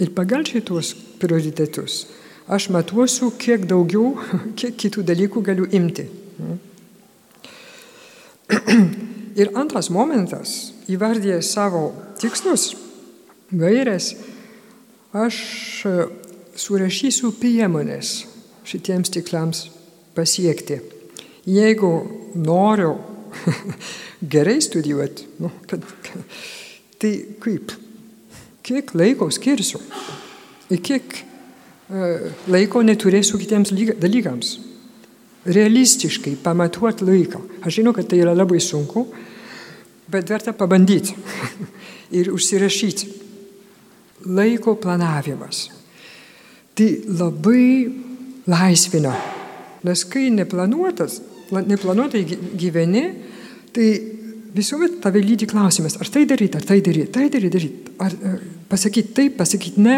Ir 0.00 0.12
pagal 0.16 0.44
šitos 0.48 0.94
prioritetus 1.20 2.04
aš 2.48 2.68
matuosiu, 2.74 3.30
kiek 3.38 3.66
daugiau, 3.68 4.14
kiek 4.58 4.76
kitų 4.78 5.04
dalykų 5.06 5.42
galiu 5.46 5.66
imti. 5.74 6.06
Ir 9.40 9.52
antras 9.58 9.90
momentas, 9.92 10.72
įvardė 10.88 11.42
savo 11.44 11.90
tikslus, 12.20 12.70
gairės, 13.52 14.14
aš 15.16 15.36
surašysiu 16.56 17.32
priemonės 17.36 18.24
šitiems 18.66 19.12
tiklams 19.12 19.66
pasiekti. 20.16 20.80
Jeigu 21.46 21.92
noriu 22.34 22.96
gerai 24.34 24.58
studijuoti, 24.64 25.28
nu, 25.42 25.52
kad, 25.68 25.84
tai 26.98 27.12
kaip, 27.42 27.74
kiek 28.66 28.94
laiko 28.96 29.28
skirsiu 29.30 29.82
ir 30.72 30.80
kiek 30.82 31.20
laiko 32.50 32.82
neturėsiu 32.82 33.38
kitiems 33.40 33.72
dalykams. 34.00 34.56
Realistiškai 35.46 36.34
pamatuoti 36.42 37.06
laiką. 37.06 37.40
Aš 37.62 37.78
žinau, 37.78 37.92
kad 37.94 38.08
tai 38.10 38.18
yra 38.24 38.32
labai 38.34 38.58
sunku, 38.62 39.04
bet 40.10 40.30
verta 40.30 40.54
pabandyti 40.56 41.14
ir 42.18 42.32
užsirašyti. 42.34 43.12
Laiko 44.26 44.74
planavimas. 44.82 45.68
Tai 46.76 46.88
labai 47.20 47.66
laisvina. 48.50 49.14
Nes 49.86 50.02
kai 50.10 50.26
neplanuotas, 50.34 51.20
neplanuotai 51.54 52.24
gyveni, 52.58 53.04
Tai 53.76 53.88
visuomet 54.56 55.00
tave 55.04 55.20
lydi 55.20 55.44
klausimas, 55.44 55.98
ar 56.00 56.08
tai 56.08 56.24
daryti, 56.24 56.56
ar 56.56 56.64
tai 56.64 56.78
daryti, 56.80 57.10
tai 57.12 57.26
daryti, 57.28 57.52
daryti, 57.52 57.90
ar 58.00 58.14
e, 58.16 58.30
pasakyti 58.70 59.12
taip, 59.12 59.34
pasakyti 59.36 59.82
ne, 59.84 59.96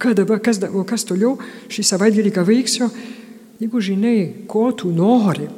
ką 0.00 0.14
dabar, 0.18 0.40
kas, 0.42 0.60
o 0.72 0.84
kas 0.88 1.04
toliau, 1.08 1.36
šį 1.72 1.84
savaitgalį 1.86 2.32
ką 2.34 2.44
veiksiu, 2.48 2.90
jeigu 3.60 3.82
žinai, 3.84 4.46
ko 4.50 4.70
tu 4.72 4.92
nori, 4.94 5.48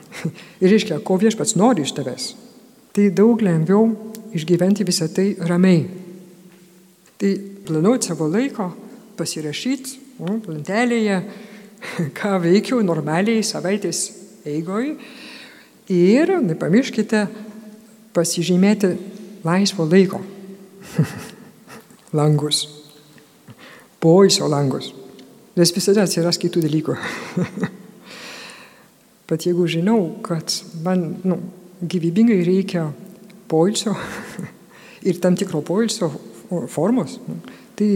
ir 0.62 0.72
reiškia, 0.72 1.00
ko 1.04 1.18
viešpats 1.20 1.56
nori 1.58 1.86
iš 1.86 1.94
tavęs, 1.96 2.30
tai 2.94 3.08
daug 3.14 3.42
lengviau 3.42 3.90
išgyventi 4.36 4.86
visą 4.86 5.10
tai 5.12 5.32
ramiai. 5.48 5.88
Tai 7.20 7.30
planuoti 7.66 8.08
savo 8.10 8.30
laiko, 8.30 8.70
pasirašyti 9.18 9.98
lentelėje, 10.20 11.18
ką 12.18 12.36
veikiu 12.44 12.80
normaliai 12.84 13.42
savaitės 13.44 14.06
eigoje 14.48 14.96
Ir 15.90 16.30
nepamirškite 16.38 17.24
pasižymėti 18.14 18.92
laisvo 19.42 19.88
laiko. 19.90 20.20
Langus, 22.16 22.62
poilsio 24.00 24.48
langus, 24.48 24.90
nes 25.56 25.72
visada 25.76 26.06
atsiras 26.06 26.38
kitų 26.40 26.64
dalykų. 26.64 26.96
Bet 29.30 29.46
jeigu 29.46 29.66
žinau, 29.70 30.00
kad 30.26 30.50
man 30.84 31.04
nu, 31.22 31.38
gyvybingai 31.80 32.40
reikia 32.46 32.88
poilsio 33.50 33.94
ir 35.08 35.20
tam 35.22 35.36
tikro 35.38 35.62
poilsio 35.62 36.10
formos, 36.72 37.20
nu, 37.28 37.38
tai 37.78 37.90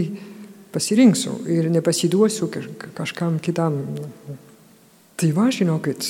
pasirinksiu 0.75 1.41
ir 1.51 1.71
nepasiduosiu 1.71 2.51
kažkam 2.95 3.39
kitam. 3.43 3.81
Tai 5.15 5.31
va, 5.35 5.49
žinokit, 5.55 6.07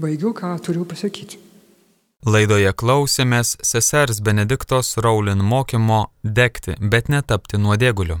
baigiu, 0.00 0.32
ką 0.36 0.54
turiu 0.64 0.86
pasakyti. 0.88 1.40
Laidoje 2.22 2.70
klausėmės 2.78 3.56
sesers 3.66 4.20
Benediktos 4.22 4.94
Raulin 5.02 5.42
mokymo 5.42 6.04
degti, 6.22 6.76
bet 6.78 7.10
netapti 7.10 7.58
nuodėguliu. 7.58 8.20